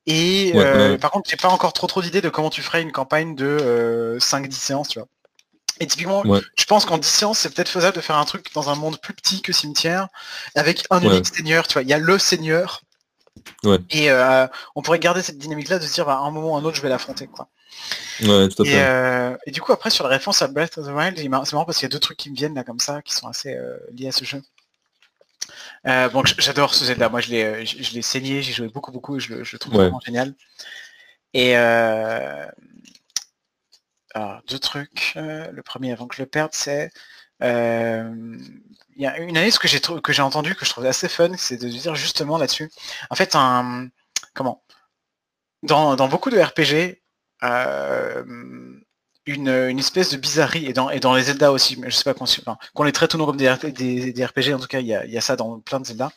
[0.07, 0.53] Et
[0.99, 4.17] par contre, j'ai pas encore trop trop d'idées de comment tu ferais une campagne de
[4.19, 5.07] 5-10 séances, tu vois.
[5.79, 8.69] Et typiquement, je pense qu'en 10 séances, c'est peut-être faisable de faire un truc dans
[8.69, 10.09] un monde plus petit que Cimetière,
[10.55, 11.81] avec un unique seigneur, tu vois.
[11.81, 12.81] Il y a le seigneur,
[13.89, 16.55] et euh, on pourrait garder cette dynamique-là de se dire, bah, à un moment ou
[16.55, 17.27] à un autre, je vais l'affronter.
[17.27, 17.49] Quoi.
[18.23, 21.65] Euh, et, du coup, après, sur la référence à Breath of the Wild, c'est marrant
[21.65, 23.55] parce qu'il y a deux trucs qui me viennent là comme ça, qui sont assez
[23.55, 24.41] euh, liés à ce jeu.
[25.85, 27.09] bon, j'adore ce Zelda.
[27.09, 30.01] Moi, je l'ai, je, l'ai saigné, j'ai joué beaucoup, beaucoup, et je le, trouve vraiment
[30.01, 30.33] génial.
[31.33, 32.51] Et alors,
[34.47, 35.13] deux trucs.
[35.15, 36.91] le premier, avant que je le perde, c'est
[38.95, 41.31] il y a une analyse que j'ai que j'ai entendu que je trouvais assez fun,
[41.37, 42.71] c'est de dire justement là-dessus.
[43.09, 43.89] En fait, un
[44.33, 44.63] comment?
[45.63, 47.01] Dans, beaucoup de RPG,
[47.43, 48.23] euh,
[49.27, 52.15] une, espèce de bizarrerie, et dans, et dans les Zelda aussi, mais je sais pas
[52.15, 53.55] qu'on les traite tout comme des,
[54.11, 56.11] des, RPG, en tout cas il y a, ça dans plein de Zelda,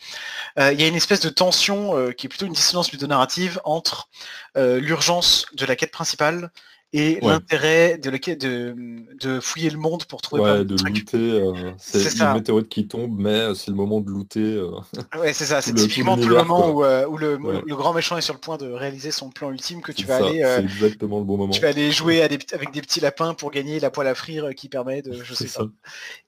[0.58, 3.60] euh, il y a une espèce de tension euh, qui est plutôt une dissonance ludonarrative
[3.64, 4.08] entre
[4.56, 6.50] l'urgence de la quête principale
[6.97, 8.76] et l'intérêt de, de,
[9.20, 13.18] de, fouiller le monde pour trouver ouais, de looter euh, c'est une météorite qui tombe
[13.18, 14.70] mais euh, c'est le moment de looter euh,
[15.18, 17.36] ouais c'est ça c'est typiquement tout le moment où, où le,
[17.66, 20.24] le, grand méchant est sur le point de réaliser son plan ultime que tu vas
[20.24, 21.53] aller exactement le bon moment.
[21.53, 24.68] tu vas aller jouer avec des petits lapins pour gagner la poêle à frire qui
[24.68, 25.64] permet de je sais ça.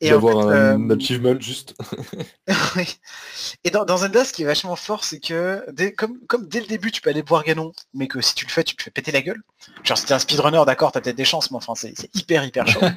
[0.00, 1.76] et avoir un achievement juste.
[3.64, 6.60] Et dans, dans Zelda ce qui est vachement fort c'est que dès, comme, comme dès
[6.60, 8.82] le début tu peux aller voir Ganon mais que si tu le fais tu te
[8.82, 9.42] fais péter la gueule.
[9.84, 12.80] Genre c'était un speedrunner d'accord, t'as peut-être des chances, mais enfin, c'est hyper, hyper chaud.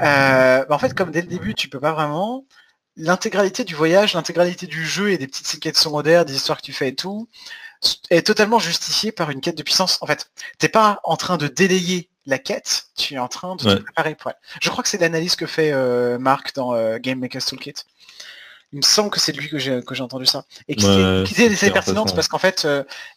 [0.00, 2.44] Euh, en fait, comme dès le début, tu peux pas vraiment,
[2.96, 6.72] l'intégralité du voyage, l'intégralité du jeu et des petites quêtes secondaires, des histoires que tu
[6.72, 7.28] fais et tout,
[8.10, 9.98] est totalement justifié par une quête de puissance.
[10.00, 13.62] En fait, t'es pas en train de délayer la quête, tu es en train de
[13.62, 14.36] te préparer pour elle.
[14.60, 17.74] Je crois que c'est l'analyse que fait euh, Marc dans euh, Game Maker's Toolkit.
[18.72, 22.26] Il me semble que c'est lui que j'ai entendu ça et qui, est, pertinente parce
[22.26, 22.66] qu'en fait,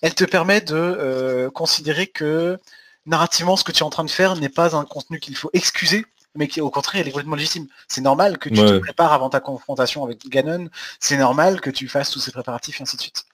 [0.04, 2.60] elle te permet de considérer que
[3.08, 5.50] narrativement, ce que tu es en train de faire n'est pas un contenu qu'il faut
[5.54, 6.06] excuser,
[6.36, 7.68] mais qui au contraire il est complètement légitime.
[7.88, 11.88] C'est normal que tu te prépares avant ta confrontation avec Ganon, c'est normal que tu
[11.88, 13.26] fasses tous ces préparatifs et ainsi de suite.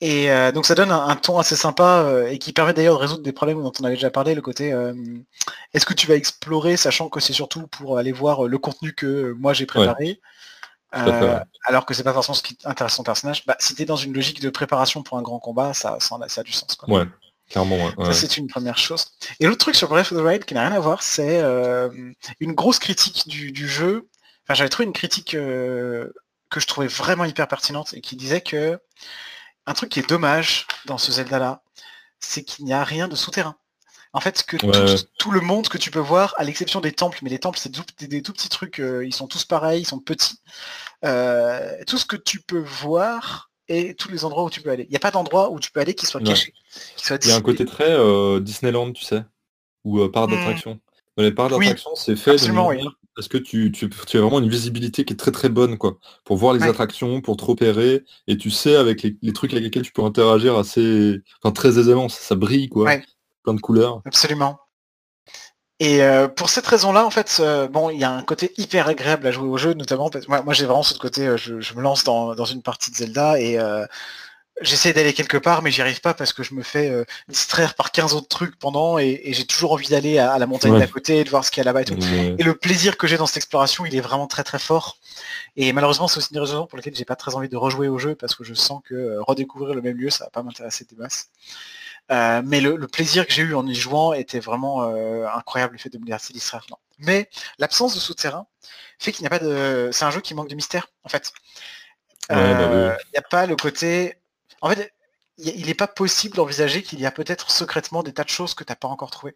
[0.00, 3.00] Et euh, donc ça donne un, ton assez sympa euh, et qui permet d'ailleurs de
[3.00, 4.92] résoudre des problèmes dont on avait déjà parlé, le côté euh,
[5.74, 9.32] est-ce que tu vas explorer sachant que c'est surtout pour aller voir le contenu que
[9.38, 10.20] moi j'ai préparé
[10.92, 13.96] alors que c'est pas forcément ce qui intéresse ton personnage, bah, si tu es dans
[13.96, 16.74] une logique de préparation pour un grand combat, ça, ça, a du sens.
[16.74, 17.06] Quoi.
[17.52, 19.06] Ça, c'est une première chose.
[19.40, 21.90] Et l'autre truc sur Breath of the Wild qui n'a rien à voir, c'est euh,
[22.40, 24.08] une grosse critique du, jeu.
[24.44, 26.12] Enfin, j'avais trouvé une critique euh,
[26.50, 28.78] que je trouvais vraiment hyper pertinente et qui disait que
[29.66, 31.62] un truc qui est dommage dans ce Zelda-là,
[32.18, 33.56] c'est qu'il n'y a rien de souterrain.
[34.14, 34.56] En fait, que
[35.18, 37.72] tout, le monde que tu peux voir, à l'exception des temples, mais les temples, c'est
[37.98, 40.36] des, tout petits trucs, euh, ils sont tous pareils, ils sont petits.
[41.02, 44.84] tout ce que tu peux voir, et tous les endroits où tu peux aller.
[44.84, 46.52] Il n'y a pas d'endroit où tu peux aller qui soit caché.
[47.10, 49.24] Il y a un côté très euh, Disneyland, tu sais,
[49.84, 50.34] ou euh, parc hmm.
[50.34, 50.80] d'attraction.
[51.16, 54.48] Dans les parcs d'attraction, c'est fait de manière parce que tu, tu, as vraiment une
[54.48, 58.38] visibilité qui est très très bonne quoi, pour voir les attractions, pour te repérer, et
[58.38, 62.34] tu sais avec les, trucs avec lesquels tu peux interagir assez, enfin très aisément, ça,
[62.34, 62.90] brille quoi,
[63.42, 64.00] plein de couleurs.
[64.06, 64.58] Absolument.
[65.82, 68.86] Et euh, pour cette raison-là, en fait, euh, bon, il y a un côté hyper
[68.86, 71.36] agréable à jouer au jeu, notamment parce que moi, moi j'ai vraiment ce côté, euh,
[71.36, 73.58] je, me lance dans, dans, une partie de Zelda et
[74.60, 77.90] j'essaie d'aller quelque part, mais j'y arrive pas parce que je me fais distraire par
[77.90, 81.30] 15 autres trucs pendant et, j'ai toujours envie d'aller à, la montagne d'à côté, de
[81.30, 81.98] voir ce qu'il y a là-bas et tout.
[82.38, 84.98] Et le plaisir que j'ai dans cette exploration, il est vraiment très très fort.
[85.56, 87.98] Et malheureusement, c'est aussi une raison pour laquelle j'ai pas très envie de rejouer au
[87.98, 90.94] jeu parce que je sens que redécouvrir le même lieu, ça va pas m'intéresser des
[90.94, 91.26] masses.
[92.10, 94.82] Euh, mais le, plaisir que j'ai eu en y jouant était vraiment
[95.34, 96.66] incroyable, le fait de me laisser distraire.
[96.98, 97.28] Mais
[97.58, 98.46] l'absence de souterrain
[98.98, 99.90] fait qu'il n'y a pas de.
[99.92, 101.32] C'est un jeu qui manque de mystère, en fait.
[102.28, 104.14] Bah il n'y a pas le côté
[104.62, 104.92] en fait,
[105.38, 108.62] il n'est pas possible d'envisager qu'il y a peut-être secrètement des tas de choses que
[108.62, 109.34] tu n'as pas encore trouvées.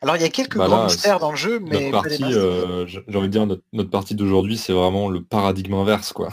[0.00, 3.28] Alors il y a quelques bah grands mystères dans le jeu, mais euh, j'ai envie
[3.28, 6.28] de dire notre, partie d'aujourd'hui, c'est vraiment le paradigme inverse, quoi.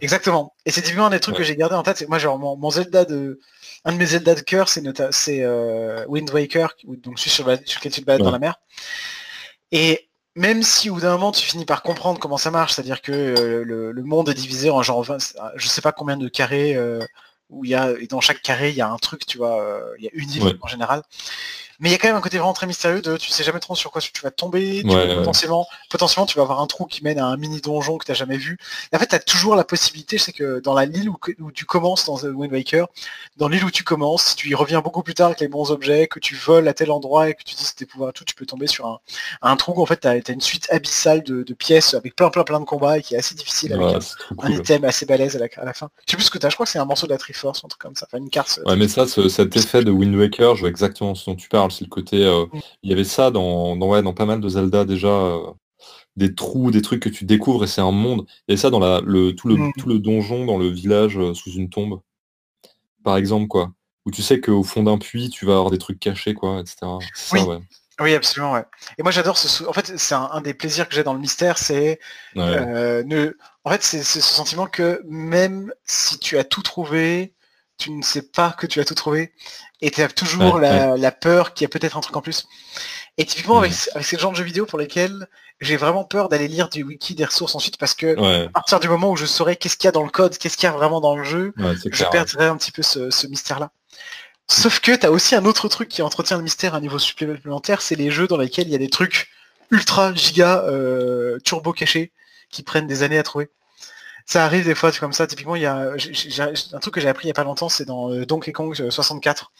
[0.00, 0.54] Exactement.
[0.64, 2.08] Et c'est typiquement un des trucs que j'ai gardé en tête.
[2.08, 3.40] Moi, genre mon, Zelda de,
[3.84, 4.82] un de mes Zelda de cœur, c'est
[5.42, 8.60] euh, Wind Waker, donc celui sur, lequel tu te balades dans la mer.
[9.72, 13.02] Et même si au bout d'un moment tu finis par comprendre comment ça marche, c'est-à-dire
[13.02, 15.18] que euh, le, monde est divisé en genre 20,
[15.56, 16.76] je sais pas combien de carrés
[17.52, 19.62] où il y a, et dans chaque carré, il y a un truc, tu vois,
[19.62, 21.02] euh, il y a une île en général.
[21.80, 23.60] Mais il y a quand même un côté vraiment très mystérieux de tu sais jamais
[23.60, 27.18] trop sur quoi tu vas tomber, potentiellement, potentiellement tu vas avoir un trou qui mène
[27.18, 28.58] à un mini donjon que tu n'as jamais vu.
[28.92, 31.52] Et en fait, tu as toujours la possibilité, je sais que dans la l'île où,
[31.52, 32.86] tu commences dans The Wind Waker,
[33.36, 35.70] dans l'île où tu commences, si tu y reviens beaucoup plus tard avec les bons
[35.70, 38.34] objets, que tu voles à tel endroit et que tu dis tes pouvoirs tout, tu
[38.34, 38.98] peux tomber sur un,
[39.42, 42.44] un trou où en fait tu as, une suite abyssale de, pièces avec plein plein
[42.44, 44.02] plein de combats et qui est assez difficile avec
[44.38, 45.90] un, item assez balèze à la, fin.
[46.06, 47.18] Je sais plus ce que tu as, je crois que c'est un morceau de la
[47.18, 48.60] Triforce, un truc comme ça, enfin une carte.
[48.66, 51.71] Ouais, mais ça, cet effet de Wind Waker, je vois exactement ce dont tu parles
[51.72, 52.24] c'est le côté.
[52.24, 52.46] Euh,
[52.82, 55.08] il y avait ça dans, dans, dans pas mal de Zelda déjà.
[55.08, 55.40] Euh,
[56.14, 58.26] des trous, des trucs que tu découvres et c'est un monde.
[58.46, 59.72] Et ça dans la, le, tout, le, mm.
[59.78, 62.00] tout le donjon dans le village euh, sous une tombe.
[63.02, 63.72] Par exemple, quoi.
[64.04, 66.76] Où tu sais qu'au fond d'un puits, tu vas avoir des trucs cachés, quoi, etc.
[68.00, 68.14] Oui.
[68.14, 68.64] absolument, ouais.
[68.98, 71.56] Et moi j'adore ce en fait c'est un, des plaisirs que j'ai dans le mystère,
[71.56, 72.00] c'est
[72.34, 73.32] ne...
[73.64, 77.32] en fait c'est ce sentiment que même si tu as tout trouvé,
[77.78, 79.32] tu ne sais pas que tu as tout trouvé
[79.80, 82.46] et tu as toujours la, peur qu'il y a peut-être un truc en plus.
[83.18, 85.28] Et typiquement avec, avec ce genre de jeux vidéo pour lesquels
[85.60, 88.88] j'ai vraiment peur d'aller lire du wiki des ressources ensuite parce que à partir du
[88.88, 90.72] moment où je saurais qu'est-ce qu'il y a dans le code, qu'est-ce qu'il y a
[90.72, 93.70] vraiment dans le jeu, je perdrais un petit peu ce, mystère-là.
[94.48, 96.98] Sauf que tu as aussi un autre truc qui entretient le mystère à un niveau
[96.98, 99.28] supplémentaire, c'est les jeux dans lesquels il y a des trucs
[99.70, 102.12] ultra giga euh, turbo cachés
[102.50, 103.50] qui prennent des années à trouver
[104.26, 105.26] ça arrive des fois comme ça.
[105.26, 107.84] Typiquement, il y a un truc que j'ai appris il y a pas longtemps, c'est
[107.84, 109.52] dans euh, Donkey Kong 64.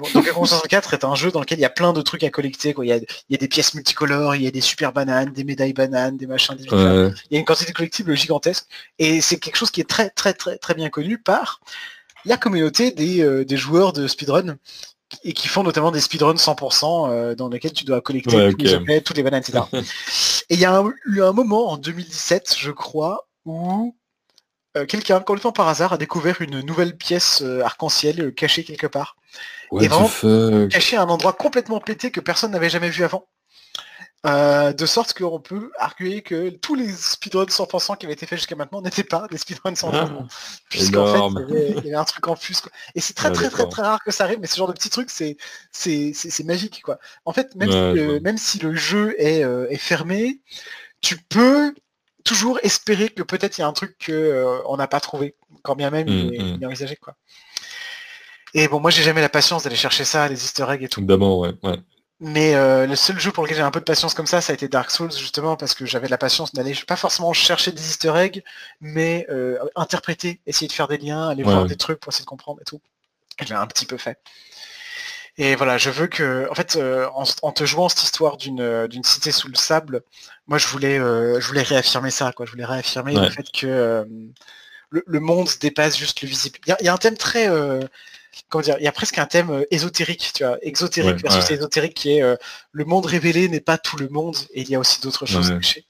[0.00, 2.24] Euh, Donkey Kong 64 est un jeu dans lequel il y a plein de trucs
[2.24, 2.74] à collecter.
[2.74, 2.86] Quoi.
[2.86, 5.32] Il, y a, il y a des pièces multicolores, il y a des super bananes,
[5.32, 6.56] des médailles bananes, des machins.
[6.58, 8.66] Il y a une quantité collectible gigantesque.
[8.98, 11.60] Et c'est quelque chose qui est très très très très bien connu par
[12.24, 14.56] la communauté des, euh, des joueurs de speedrun
[15.24, 19.00] et qui font notamment des speedruns 100% dans lesquels tu dois collecter tous les objets,
[19.00, 19.64] toutes les bananes, etc.
[19.72, 23.96] et il y a eu un moment en 2017, je crois, où
[24.76, 28.86] euh, quelqu'un, complètement par hasard, a découvert une nouvelle pièce euh, arc-en-ciel euh, cachée quelque
[28.86, 29.16] part.
[29.80, 33.26] et vraiment cachée à un endroit complètement pété que personne n'avait jamais vu avant.
[34.24, 38.54] de sorte qu'on peut arguer que tous les speedruns 100% qui avaient été faits jusqu'à
[38.54, 39.90] maintenant n'étaient pas des speedruns 100%.
[39.92, 40.08] Ah,
[40.68, 42.62] Puisqu'en fait, il y, avait, un truc en plus.
[42.94, 44.90] Et c'est très très très très rare que ça arrive, mais ce genre de petits
[44.90, 45.36] trucs, c'est
[45.72, 46.82] c'est magique.
[46.82, 47.00] quoi.
[47.24, 50.40] En fait, même, si, le, même si le jeu est, est fermé,
[51.00, 51.74] tu peux
[52.30, 55.74] toujours espérer que peut-être il y a un truc qu'on euh, n'a pas trouvé, quand
[55.74, 56.64] bien même il, est, mm, mm.
[56.64, 56.94] envisagé.
[56.94, 57.16] Quoi.
[58.54, 61.00] Et bon, moi j'ai jamais la patience d'aller chercher ça, les easter eggs et tout.
[61.00, 61.52] D'abord, ouais.
[62.20, 64.52] Mais euh, le seul jeu pour lequel j'ai un peu de patience comme ça, ça
[64.52, 67.82] a été Dark Souls, justement, parce que j'avais la patience d'aller, pas forcément chercher des
[67.82, 68.44] easter eggs,
[68.80, 72.28] mais euh, interpréter, essayer de faire des liens, aller voir des trucs pour essayer de
[72.28, 72.80] comprendre et tout.
[73.40, 74.18] Et j'ai un petit peu fait.
[75.40, 78.86] Et voilà, je veux que, en fait, euh, en, te jouant cette histoire d'une euh,
[78.88, 80.02] d'une cité sous le sable,
[80.46, 82.44] moi je voulais euh, je voulais réaffirmer ça, quoi.
[82.44, 84.04] Je voulais réaffirmer le fait que
[84.90, 86.58] le, monde dépasse juste le visible.
[86.66, 87.48] Il y, a un thème très
[88.50, 92.18] comment dire, il y a presque un thème ésotérique, tu vois, exotérique versus ésotérique qui
[92.18, 92.38] est
[92.72, 95.48] le monde révélé n'est pas tout le monde et il y a aussi d'autres choses
[95.48, 95.86] cachées.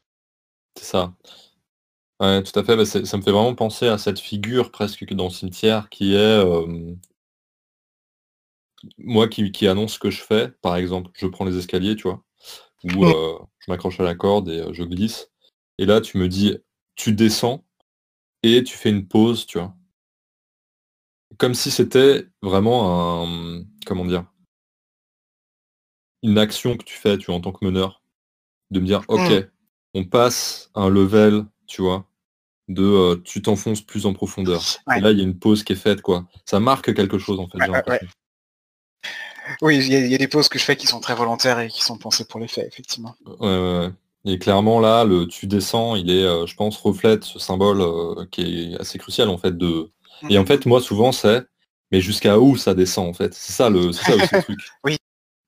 [0.78, 1.12] C'est ça.
[2.20, 2.76] Ouais, tout à fait.
[2.76, 6.14] Bah, ça me fait vraiment penser à cette figure presque que dans le cimetière qui
[6.14, 6.44] est
[8.98, 12.22] moi qui, annonce ce que je fais, par exemple, je prends les escaliers, tu vois,
[12.84, 15.30] ou euh, je m'accroche à la corde et euh, je glisse.
[15.78, 16.56] Et là, tu me dis,
[16.94, 17.64] tu descends
[18.42, 19.74] et tu fais une pause, tu vois.
[21.38, 24.26] Comme si c'était vraiment un, comment dire,
[26.22, 28.02] une action que tu fais, tu vois, en tant que meneur,
[28.70, 29.48] de me dire, ok, mmh.
[29.94, 32.06] on passe un level, tu vois,
[32.68, 34.62] de euh, tu t'enfonces plus en profondeur.
[34.96, 36.26] Et là, il y a une pause qui est faite, quoi.
[36.44, 37.58] Ça marque quelque chose, en fait.
[39.62, 41.82] Oui, il y, a des pauses que je fais qui sont très volontaires et qui
[41.82, 43.14] sont pensées pour l'effet, effectivement.
[43.40, 43.88] Ouais,
[44.24, 48.26] Et clairement, là, le tu descends, il est, euh, je pense, reflète ce symbole euh,
[48.30, 49.90] qui est assez crucial, en fait, de...
[50.28, 51.42] Et en fait, moi, souvent, c'est,
[51.90, 53.34] mais jusqu'à où ça descend, en fait?
[53.34, 54.58] C'est ça, le, ça le truc.
[54.84, 54.96] oui.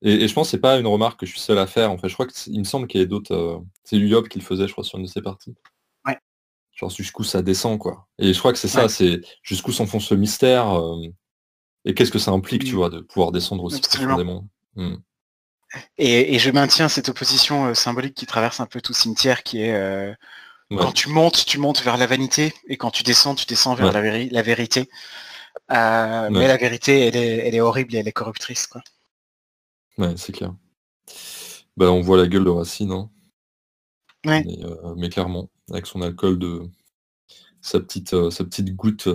[0.00, 1.90] Et, je pense que c'est pas une remarque que je suis seul à faire.
[1.90, 3.62] En fait, je crois qu'il me semble qu'il y a d'autres.
[3.84, 5.54] c'est Uyop qui le faisait, je crois, sur une de ses parties.
[6.74, 8.08] Genre jusqu'où ça descend, quoi.
[8.18, 11.02] Et je crois que c'est ça, c'est jusqu'où s'enfonce le mystère euh,
[11.84, 14.46] et qu'est-ce que ça implique, tu vois, de pouvoir descendre aussi profondément?
[14.76, 14.96] Hmm.
[15.96, 19.74] Et, je maintiens cette opposition euh, symbolique qui traverse un peu tout cimetière, qui est
[19.74, 20.12] euh,
[20.70, 23.92] quand tu montes, tu montes vers la vanité, et quand tu descends, tu descends vers
[23.92, 24.88] la, la, vérité.
[25.68, 28.82] mais la vérité, elle est, elle est horrible et elle est corruptrice, quoi.
[29.98, 30.54] Ouais, c'est clair.
[31.76, 33.10] Bah, on voit la gueule de Racine, hein.
[34.24, 36.62] mais clairement avec son alcool de
[37.60, 39.08] sa petite, euh, sa petite goutte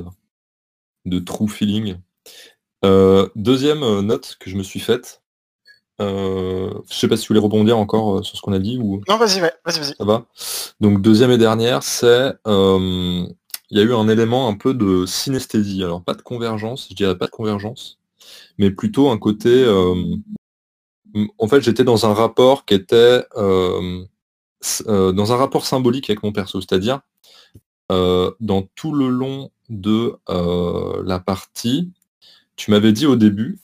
[1.05, 1.97] de true feeling.
[2.85, 5.21] Euh, deuxième euh, note que je me suis faite.
[5.99, 9.01] je sais pas si tu voulais rebondir encore sur ce qu'on a dit ou.
[9.07, 9.95] Non, vas-y, vas-y, vas-y.
[9.95, 10.25] Ça va?
[10.79, 12.33] Donc deuxième et dernière, c'est
[13.69, 15.83] il y a eu un élément un peu de synesthésie.
[15.83, 17.99] Alors pas de convergence, je dirais pas de convergence,
[18.57, 19.65] mais plutôt un côté.
[21.39, 23.23] en fait, j'étais dans un rapport qui était
[24.87, 27.01] euh, dans un rapport symbolique avec mon perso, c'est-à-dire
[27.91, 31.91] euh, dans tout le long de euh, la partie,
[32.57, 33.59] tu m'avais dit au début,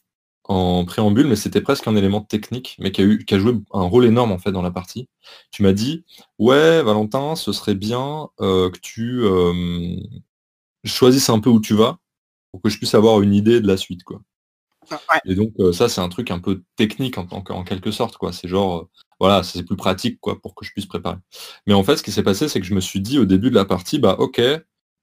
[0.45, 3.53] en préambule, mais c'était presque un élément technique, mais qui a, eu, qui a joué
[3.73, 5.09] un rôle énorme en fait dans la partie.
[5.51, 6.05] Tu m'as dit,
[6.39, 9.23] ouais, Valentin, ce serait bien que tu
[10.85, 11.99] choisisses un peu où tu vas,
[12.51, 14.21] pour que je puisse avoir une idée de la suite, quoi.
[15.25, 18.33] Et donc ça, c'est un truc un peu technique en, en quelque sorte, quoi.
[18.33, 18.89] C'est genre,
[19.19, 21.17] voilà, c'est plus pratique quoi pour que je puisse préparer.
[21.67, 23.49] Mais en fait, ce qui s'est passé, c'est que je me suis dit au début
[23.49, 24.41] de la partie, bah ok,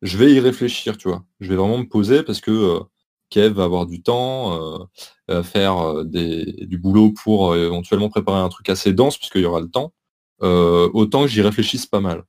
[0.02, 1.24] je vais y réfléchir, tu vois.
[1.40, 2.80] Je vais vraiment me poser parce que euh,
[3.30, 4.80] Kev va avoir du temps,
[5.30, 9.60] euh, faire euh, du boulot pour éventuellement préparer un truc assez dense puisqu'il y aura
[9.60, 9.92] le temps.
[10.40, 12.24] autant que j'y réfléchisse pas mal.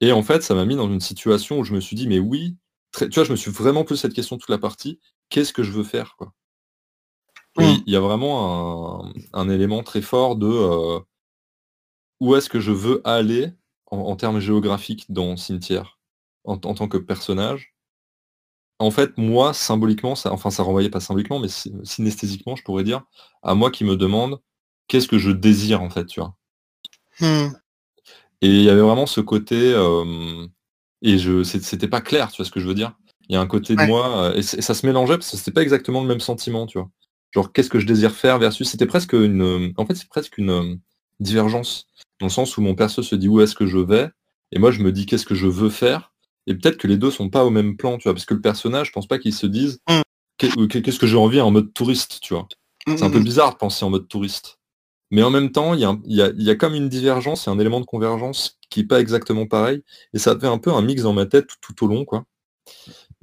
[0.00, 2.18] Et en fait, ça m'a mis dans une situation où je me suis dit, mais
[2.18, 2.56] oui,
[2.98, 5.72] tu vois, je me suis vraiment posé cette question toute la partie, qu'est-ce que je
[5.72, 6.32] veux faire quoi?
[7.58, 11.00] Il y a vraiment un, élément très fort de euh,
[12.20, 13.52] où est-ce que je veux aller
[13.86, 15.98] en, termes géographiques dans Cimetière
[16.44, 17.69] en, tant que personnage.
[18.80, 21.48] En fait, moi, symboliquement, ça, enfin ça renvoyait pas symboliquement, mais
[21.84, 23.02] synesthésiquement, je pourrais dire,
[23.42, 24.40] à moi qui me demande
[24.88, 26.34] qu'est-ce que je désire en fait, tu vois?
[27.20, 27.54] Mmh.
[28.42, 30.46] Et il y avait vraiment ce côté, euh,
[31.02, 32.96] et je c'était pas clair, tu vois ce que je veux dire?
[33.28, 35.52] Il y a un côté de moi, euh, et, ça se mélangeait parce que c'était
[35.52, 36.90] pas exactement le même sentiment, tu vois
[37.30, 40.50] genre qu'est-ce que je désire faire versus c'était presque une en fait c'est presque une
[40.50, 40.74] euh,
[41.20, 41.86] divergence
[42.18, 44.10] dans le sens où mon perso se dit où est-ce que je vais?
[44.52, 46.09] Et moi je me dis qu'est-ce que je veux faire?
[46.50, 48.40] Et peut-être que les deux sont pas au même plan tu vois parce que le
[48.40, 50.66] personnage je pense pas qu'il se dise mm.
[50.66, 52.48] qu'est-ce que j'ai envie en mode touriste tu vois
[52.86, 54.58] c'est un peu bizarre de penser en mode touriste
[55.10, 57.58] mais en même temps il y a, y, y a, comme une divergence et un
[57.58, 59.82] élément de convergence qui est pas exactement pareil
[60.12, 62.24] et ça fait un peu un mix dans ma tête tout, au long quoi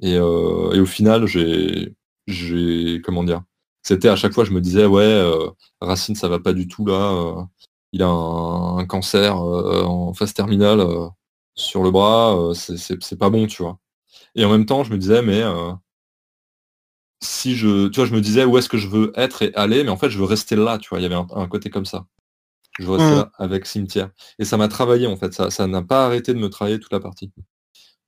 [0.02, 1.96] et, euh, et au final j'ai
[2.28, 3.44] j'ai comment dire
[3.88, 5.50] c'était à chaque fois, je me disais, ouais, euh,
[5.80, 7.14] Racine, ça va pas du tout là.
[7.14, 7.42] Euh,
[7.94, 10.86] il a un, cancer en phase terminale
[11.58, 13.80] sur le bras, c'est pas bon, tu vois.
[14.36, 15.44] Et en même temps, je me disais, mais
[17.22, 19.84] si je, tu vois, je me disais où est-ce que je veux être et aller,
[19.84, 21.00] mais en fait, je veux rester là, tu vois.
[21.00, 22.06] Il y avait un, côté comme ça.
[22.80, 23.18] Je veux rester mmh.
[23.18, 24.12] là avec cimetière.
[24.40, 25.34] Et ça m'a travaillé, en fait.
[25.34, 27.32] Ça n'a pas arrêté de me travailler toute la partie.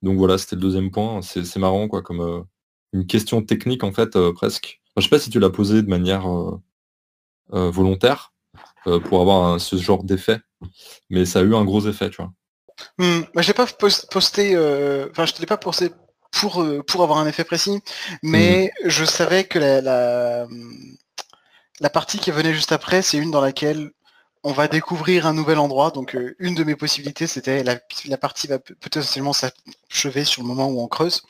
[0.02, 1.20] Donc voilà, c'était le deuxième point.
[1.22, 2.46] C'est marrant, quoi, comme
[2.92, 4.80] une question technique, en fait, presque.
[4.96, 6.60] Je sais pas si tu l'as posé de manière euh,
[7.54, 8.34] euh, volontaire
[8.86, 10.40] euh, pour avoir ce genre d'effet,
[11.08, 12.32] mais ça a eu un gros effet, tu vois.
[12.98, 14.56] Mmh, bah, j'ai pas posté,
[15.10, 15.90] enfin je te l'ai pas posté
[16.30, 17.80] pour, pour avoir un effet précis,
[18.22, 18.88] mais mmh.
[18.88, 20.46] je savais que la, la,
[21.80, 23.90] la, partie qui venait juste après, c'est une dans laquelle
[24.42, 25.90] on va découvrir un nouvel endroit.
[25.90, 30.48] Donc une de mes possibilités, c'était la, la partie va peut-être seulement s'achever sur le
[30.48, 31.22] moment où on creuse.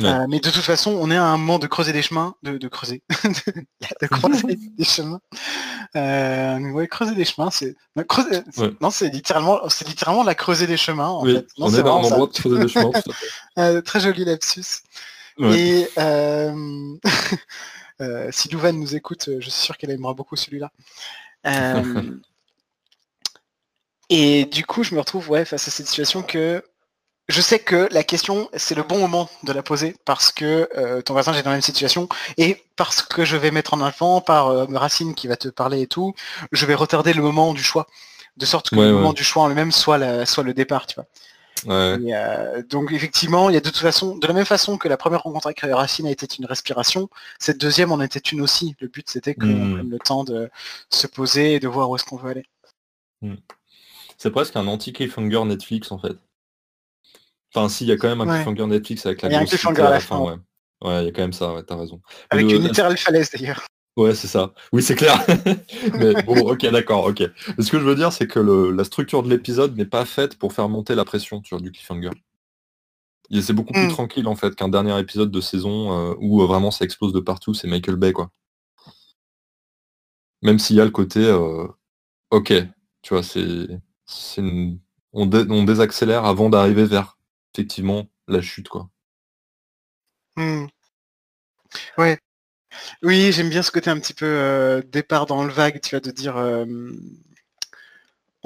[0.00, 2.56] Euh, mais de toute façon, on est à un moment de creuser des chemins, de,
[2.56, 5.20] de creuser, de, creuser des chemins.
[5.96, 7.74] Euh, ouais, creuser des chemins, c'est
[8.80, 11.08] non, c'est littéralement, c'est littéralement la creuser des chemins.
[11.08, 11.48] En fait.
[11.58, 12.92] on est, dans un endroit de creuser des chemins.
[13.58, 14.82] euh, très joli lapsus.
[15.40, 16.96] Et euh...
[18.00, 20.70] euh si Louvain nous écoute, je suis sûr qu'elle aimera beaucoup celui-là.
[21.46, 22.16] Euh,
[24.10, 26.62] et du coup, je me retrouve ouais, face à cette situation que
[27.28, 31.02] je sais que la question, c'est le bon moment de la poser parce que euh,
[31.02, 34.20] ton voisin est dans la même situation et parce que je vais mettre en avant
[34.20, 36.14] par euh, Racine qui va te parler et tout,
[36.52, 37.86] je vais retarder le moment du choix.
[38.36, 41.06] de sorte que le moment du choix en lui-même soit, soit le départ, tu vois.
[41.66, 44.96] Euh, donc effectivement, il y a de toute façon, de la même façon que la
[44.96, 48.76] première rencontre avec Racine a été une respiration, cette deuxième en était une aussi.
[48.80, 49.74] Le but c'était qu'on hmm.
[49.74, 50.50] prenne le temps de
[50.90, 52.46] se poser et de voir où est-ce qu'on veut aller.
[53.22, 53.34] Hmm.
[54.16, 56.16] C'est presque un anti-cliffhanger Netflix en fait.
[57.54, 60.00] Enfin si, il y a quand même un cliffhanger Netflix avec la cliffhanger à la
[60.00, 60.18] fin.
[60.18, 60.34] ouais.
[60.84, 61.02] ouais.
[61.02, 62.00] il y a quand même ça, ouais, t'as raison.
[62.30, 63.66] Avec une littérale falaise d'ailleurs.
[63.96, 64.54] Ouais, c'est ça.
[64.72, 65.24] Oui, c'est clair.
[65.94, 67.24] mais bon, ok, d'accord, ok.
[67.58, 70.52] ce que je veux dire, c'est que la structure de l'épisode n'est pas faite pour
[70.52, 72.10] faire monter la pression sur du cliffhanger.
[73.30, 73.90] C'est beaucoup plus hmm.
[73.90, 77.20] tranquille en fait qu'un dernier épisode de saison euh, où euh, vraiment ça explose de
[77.20, 78.30] partout, c'est Michael Bay quoi.
[80.42, 81.66] Même s'il y a le côté euh,
[82.30, 82.52] ok,
[83.02, 83.66] tu vois, c'est.
[85.12, 87.17] On, désaccélère avant d'arriver vers
[87.54, 88.90] effectivement la chute quoi.
[91.98, 92.18] Ouais,
[93.02, 96.00] oui, j'aime bien ce côté un petit peu euh, départ dans le vague, tu vois,
[96.00, 96.36] de dire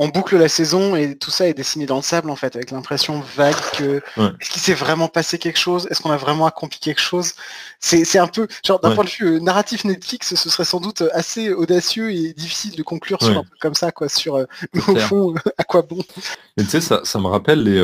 [0.02, 2.72] on boucle la saison et tout ça est dessiné dans le sable en fait, avec
[2.72, 4.02] l'impression vague que
[4.40, 5.86] est-ce qu'il s'est vraiment passé quelque chose?
[5.90, 7.34] Est-ce qu'on a vraiment accompli quelque chose?
[7.78, 11.04] C'est un peu genre d'un point de vue euh, narratif Netflix, ce serait sans doute
[11.12, 15.34] assez audacieux et difficile de conclure sur un truc comme ça, quoi, sur au fond
[15.56, 15.98] à quoi bon?
[16.56, 17.78] Et tu sais, ça, ça, me rappelle les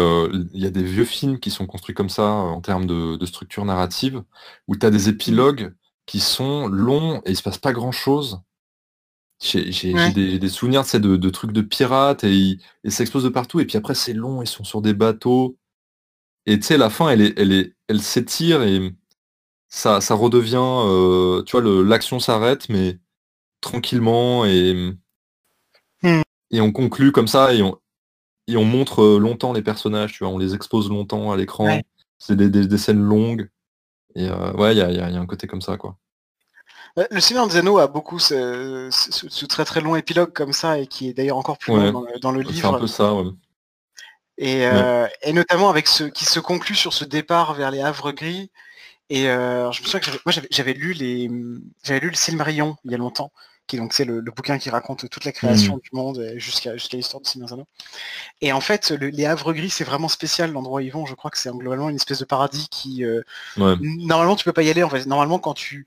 [0.52, 3.26] il y a des vieux films qui sont construits comme ça en termes de, de
[3.26, 4.22] structure narrative,
[4.66, 5.72] où tu as des épilogues
[6.06, 7.92] qui sont longs et il se passe pas grand
[9.40, 9.92] J'ai
[10.38, 12.58] des, souvenirs de, de, trucs de pirates et,
[12.88, 15.56] ça explose de partout et puis après c'est long, ils sont sur des bateaux.
[16.46, 18.92] Et tu sais, la fin, elle est, elle est, elle s'étire et
[19.68, 22.98] ça, ça redevient, euh, tu vois, l'action s'arrête, mais
[23.60, 24.94] tranquillement et,
[26.02, 26.22] hmm.
[26.50, 27.78] et on conclut comme ça et on,
[28.48, 31.80] et on montre longtemps les personnages, tu vois, on les expose longtemps à l'écran.
[32.18, 33.48] C'est des, des, scènes longues.
[34.16, 35.96] Et euh, ouais, il y a, un côté comme ça, quoi.
[37.10, 41.08] Le Seigneur des Anneaux a beaucoup ce, très très long épilogue comme ça et qui
[41.08, 42.70] est d'ailleurs encore plus long dans, le livre.
[42.70, 43.14] C'est un peu ça,
[44.40, 48.50] euh, et, notamment avec ce qui se conclut sur ce départ vers les Havres Gris.
[49.10, 51.30] Et euh, je me souviens que moi j'avais lu les
[51.82, 53.32] j'avais lu le Silmarillion il y a longtemps
[53.68, 55.80] qui donc c'est le, bouquin qui raconte toute la création mmh.
[55.80, 57.50] du monde jusqu'à jusqu'à l'histoire de Seigneur.
[58.40, 61.06] Et en fait, les Havres Gris, c'est vraiment spécial l'endroit où ils vont.
[61.06, 63.22] Je crois que c'est globalement une espèce de paradis qui euh,
[63.56, 64.82] normalement tu peux pas y aller.
[64.82, 65.86] En fait, normalement quand tu,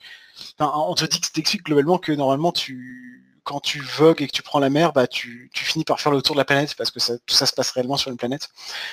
[0.60, 4.59] on te dit que globalement que normalement tu quand tu vogues et que tu prends
[4.59, 7.35] la mer, bah, tu, finis par faire le tour de la planète parce que tout
[7.35, 8.49] ça se passe réellement sur une planète.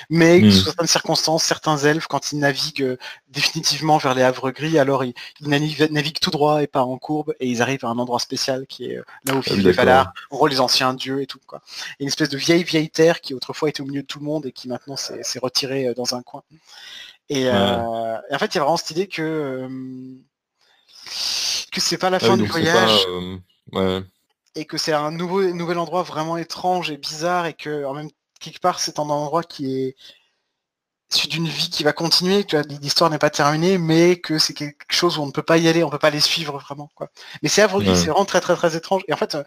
[0.09, 0.51] Mais hmm.
[0.51, 2.97] sous certaines circonstances, certains elfes, quand ils naviguent euh,
[3.27, 7.47] définitivement vers les havres gris, alors ils, naviguent, tout droit et pas en courbe et
[7.47, 10.45] ils arrivent à un endroit spécial qui est euh, là où vivent les Valar, où
[10.47, 11.39] les anciens dieux et tout.
[11.45, 11.61] Quoi.
[11.99, 14.45] une espèce de vieille vieille terre qui autrefois était au milieu de tout le monde
[14.45, 16.43] et qui maintenant s'est retirée euh, dans un coin.
[17.29, 19.67] Et, en fait, il y a vraiment cette idée que
[21.71, 23.05] que c'est pas la ah fin du voyage
[24.55, 28.09] et que c'est un nouveau, nouvel endroit vraiment étrange et bizarre et que en même
[28.39, 29.95] quelque part c'est un endroit qui est
[31.11, 34.85] issu d'une vie qui va continuer, que l'histoire n'est pas terminée, mais que c'est quelque
[34.89, 36.89] chose où on ne peut pas y aller, on ne peut pas les suivre vraiment.
[36.95, 37.09] Quoi.
[37.41, 39.01] Mais c'est c'est vraiment très très très étrange.
[39.07, 39.37] Et en fait,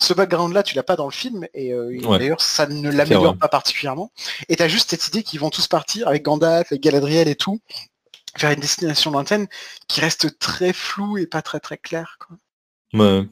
[0.00, 3.48] ce background-là, tu l'as pas dans le film, et euh, d'ailleurs ça ne l'améliore pas
[3.48, 4.10] particulièrement.
[4.48, 7.36] Et tu as juste cette idée qu'ils vont tous partir avec Gandalf, avec Galadriel et
[7.36, 7.60] tout,
[8.38, 9.46] vers une destination lointaine
[9.88, 12.16] qui reste très floue et pas très très claire.
[12.18, 12.36] Quoi.
[12.94, 13.28] Ouais.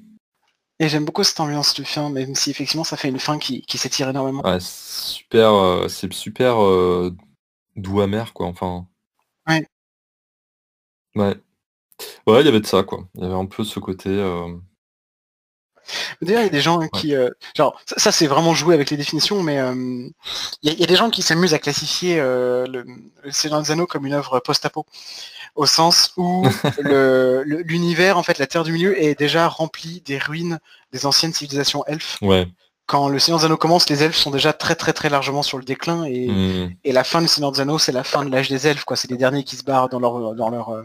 [0.82, 3.62] Et j'aime beaucoup cette ambiance du film, même si effectivement ça fait une fin qui,
[3.68, 4.42] s'étire énormément.
[4.60, 7.14] super, euh, c'est super euh,
[7.76, 8.86] doux amer quoi, enfin.
[9.46, 9.66] Ouais.
[11.14, 11.36] Ouais.
[12.26, 13.06] Ouais, il y avait de ça quoi.
[13.14, 14.08] Il y avait un peu ce côté.
[14.08, 14.56] Euh,
[16.22, 17.14] D'ailleurs, il y a des gens qui,
[17.56, 19.58] genre, ça, c'est vraiment joué avec les définitions, mais
[20.62, 22.84] il y, a des gens qui s'amusent à classifier le,
[23.22, 24.86] le Seigneur des Anneaux comme une œuvre post-apo
[25.54, 26.46] au sens où
[27.44, 30.58] l'univers, en fait, la Terre du Milieu est déjà remplie des ruines
[30.92, 32.18] des anciennes civilisations elfes.
[32.22, 32.48] Ouais.
[32.86, 35.58] Quand le Seigneur des Anneaux commence, les elfes sont déjà très très très largement sur
[35.58, 36.74] le déclin et, hmm.
[36.82, 38.96] et la fin du Seigneur des Anneaux, c'est la fin de l'âge des elfes, quoi.
[38.96, 40.82] C'est les derniers qui se barrent dans leur dans leur euh,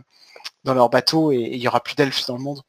[0.66, 2.62] dans leur bateau et il y aura plus d'elfes dans le monde.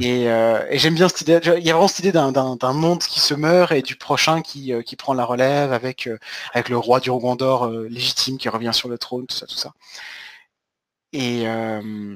[0.00, 1.38] Et, euh, et j'aime bien cette idée.
[1.58, 4.72] Il y a vraiment cette idée d'un monde qui se meurt et du prochain qui,
[4.72, 6.08] euh, qui prend la relève avec,
[6.54, 9.72] avec le roi du Gondor légitime qui revient sur le trône, tout ça, tout ça.
[11.12, 11.44] Et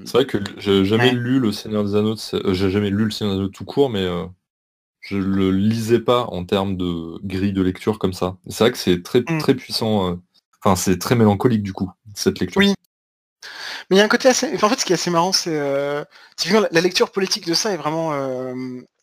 [0.04, 3.10] C'est vrai que j'ai jamais lu le Seigneur des Anneaux, euh, j'ai jamais lu le
[3.10, 4.26] Seigneur des Anneaux tout court, mais euh,
[5.00, 8.36] je le lisais pas en termes de grille de lecture comme ça.
[8.48, 9.38] C'est vrai que c'est très mmh.
[9.38, 10.14] très puissant, euh,
[10.62, 12.58] enfin c'est très mélancolique du coup, cette lecture.
[12.58, 12.74] Oui.
[13.90, 14.52] Mais il y a un côté assez.
[14.62, 15.59] en fait, ce qui est assez marrant, c'est
[16.48, 18.12] la lecture politique de ça est vraiment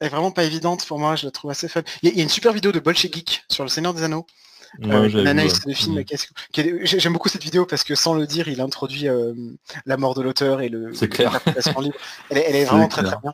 [0.01, 1.15] est vraiment pas évidente pour moi.
[1.15, 1.87] Je la trouve assez faible.
[2.03, 4.25] Il y, a une super vidéo de Bolche Geek sur le Seigneur des Anneaux
[5.73, 6.03] film.
[6.83, 9.33] J'aime beaucoup cette vidéo parce que sans le dire, il introduit euh,
[9.85, 11.39] la mort de l'auteur et le clair.
[11.81, 11.97] libre.
[12.29, 13.33] Elle, est, vraiment très très bien.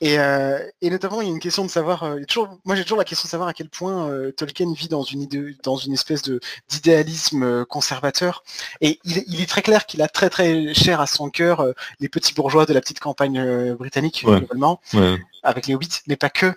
[0.00, 2.02] Et, euh, et, notamment, il y a une question de savoir.
[2.04, 4.88] Euh, toujours, moi, j'ai toujours la question de savoir à quel point euh, Tolkien vit
[4.88, 6.22] dans une, idée, dans une espèce
[6.68, 8.42] d'idéalisme conservateur.
[8.80, 11.66] Et il, il, est très clair qu'il a très très cher à son cœur
[12.00, 14.38] les petits bourgeois de la petite campagne britannique, Ouais.
[14.38, 15.18] globalement, Ouais.
[15.42, 16.52] avec les hobbits, mais pas que.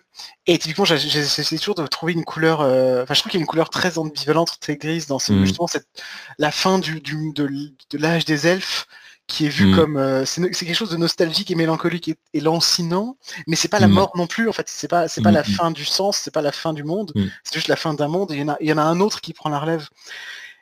[0.47, 2.59] Et typiquement, j'essaie toujours de trouver une couleur.
[2.61, 5.45] Enfin, je trouve qu'il y a une couleur très ambivalente, très grise dans ces, Mhm.
[5.45, 5.87] justement cette
[6.37, 8.87] la fin du, du de, l- de l'âge des elfes
[9.27, 9.75] qui est vu Mhm.
[9.75, 13.17] comme euh, c'est quelque chose de nostalgique et mélancolique et, et lancinant
[13.47, 13.93] mais c'est pas la Mhm.
[13.93, 15.53] mort non plus en fait c'est pas c'est pas la Mhm.
[15.55, 18.31] fin du sens c'est pas la fin du monde c'est juste la fin d'un monde
[18.31, 19.87] et il y en a il y en a un autre qui prend la relève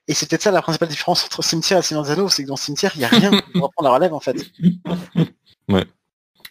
[0.08, 2.48] et c'est peut-être ça la principale différence entre Cimetière et Seigneur des Anneaux c'est que
[2.48, 4.38] dans Cimetière il y a rien pour prendre la relève en fait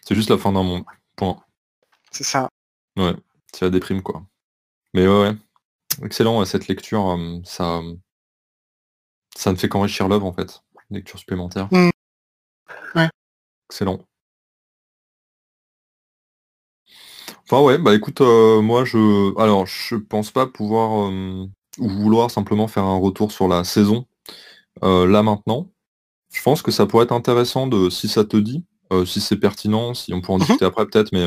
[0.05, 0.85] C'est juste la fin d'un monde.
[1.17, 1.39] Point.
[2.11, 2.49] c'est ça
[2.97, 3.15] Ouais.
[3.53, 4.23] C'est la déprime, quoi.
[4.95, 5.37] Mais ouais, ouais.
[6.03, 7.81] Excellent, ouais, cette lecture, euh, ça,
[9.37, 10.61] ça ne fait qu'enrichir l'œuvre, en fait.
[10.91, 11.69] Une lecture supplémentaire.
[11.71, 11.91] Mm.
[13.70, 14.07] Excellent.
[17.51, 21.47] Enfin ouais, bah écoute, euh, moi je, alors je pense pas pouvoir euh,
[21.78, 24.07] ou vouloir simplement faire un retour sur la saison
[24.85, 25.70] euh, là maintenant.
[26.32, 28.65] Je pense que ça pourrait être intéressant de, si ça te dit,
[29.07, 30.43] si c'est pertinent, si on peut en Mhm.
[30.43, 31.24] discuter après peut-être, mais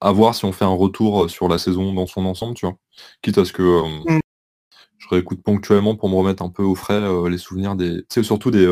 [0.00, 2.76] à voir si on fait un retour sur la saison dans son ensemble, tu vois.
[3.22, 4.20] Quitte à ce que euh, Mm.
[4.98, 7.98] je réécoute ponctuellement pour me remettre un peu au frais les souvenirs des.
[8.02, 8.68] Tu sais, surtout des,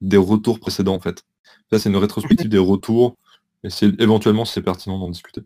[0.00, 1.24] des retours précédents en fait.
[1.70, 3.16] Là c'est une rétrospective des retours,
[3.64, 5.42] et c'est éventuellement c'est pertinent d'en discuter.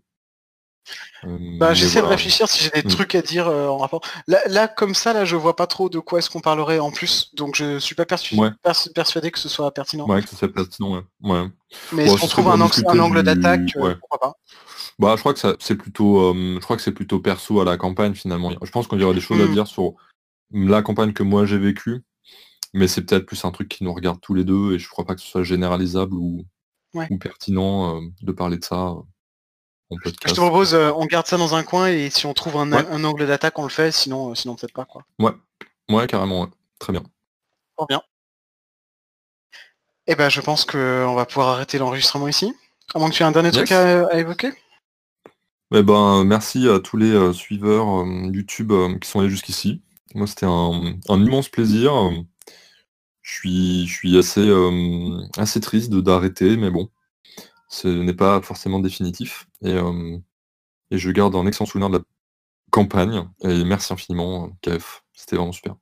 [1.25, 2.91] Euh, bah j'essaie de réfléchir si j'ai des Mm.
[2.93, 5.91] trucs à dire euh, en rapport là, là comme ça là je vois pas trop
[5.91, 8.49] de quoi est-ce qu'on parlerait en plus donc je suis pas persu- Ouais.
[8.65, 11.03] persu- persuadé que ce soit pertinent Ouais, que ça soit pertinent, ouais.
[11.21, 11.47] ouais.
[11.93, 13.95] mais Bon, si ce on trouve un, angle- discuter un angle du- d'attaque euh, ouais.
[13.97, 14.33] pourquoi pas
[14.99, 17.77] Bah, je crois que ça, c'est plutôt, je crois que c'est plutôt perso à la
[17.77, 18.51] campagne finalement.
[18.63, 19.53] Je pense qu'il y aurait des choses à Mm.
[19.53, 19.93] dire sur
[20.53, 22.03] la campagne que moi j'ai vécue,
[22.73, 25.05] mais c'est peut-être plus un truc qui nous regarde tous les deux et je crois
[25.05, 26.45] pas que ce soit généralisable ou,
[26.95, 27.07] Ouais.
[27.11, 28.89] ou pertinent euh, de parler de ça
[29.93, 32.57] euh, Je te propose, euh, on garde ça dans un coin et si on trouve
[32.57, 32.85] un, Ouais.
[32.91, 35.05] un angle d'attaque, on le fait, sinon, sinon peut-être pas quoi.
[35.21, 35.33] Ouais,
[35.91, 36.49] ouais, carrément, ouais.
[36.81, 37.03] très bien.
[37.77, 38.03] Fort bien.
[40.07, 42.53] Eh ben, je pense qu'on va pouvoir arrêter l'enregistrement ici.
[42.95, 44.51] À moins que tu aies un dernier truc à, à évoquer.
[45.73, 49.83] Eh ben, merci à tous les euh, suiveurs euh, YouTube euh, qui sont allés jusqu'ici.
[50.17, 51.93] Moi, c'était un, un immense plaisir.
[53.23, 56.89] Je suis, je suis assez, euh, assez triste d'arrêter, mais bon,
[57.69, 59.47] ce n'est pas forcément définitif.
[59.63, 60.19] Et, euh,
[60.91, 62.05] et je garde un excellent souvenir de la
[62.71, 63.29] campagne.
[63.43, 65.03] Et merci infiniment, KF.
[65.15, 65.77] C'était vraiment super.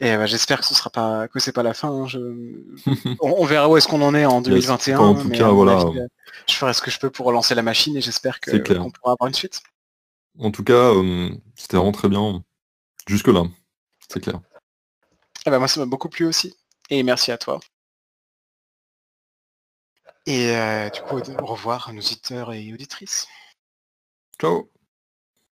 [0.00, 1.88] Et ben, j'espère que ce sera pas, que c'est pas la fin.
[1.88, 2.18] hein, je-
[3.20, 4.98] on, on verra où est-ce qu'on en est en 2021.
[4.98, 5.80] Enfin, en tout mais cas, voilà.
[5.80, 6.06] avis, euh,
[6.48, 9.12] je ferai ce que je peux pour relancer la machine et j'espère que qu'on pourra
[9.12, 9.62] avoir une suite.
[10.38, 12.42] En tout cas, euh, c'était vraiment très bien.
[13.06, 13.44] Jusque-là,
[14.08, 14.40] c'est clair.
[15.46, 16.54] Eh ben, moi, ça m'a beaucoup plu aussi.
[16.90, 17.60] Et merci à toi.
[20.26, 23.26] Et euh, du coup, au revoir nos auditeurs et auditrices.
[24.38, 24.73] Ciao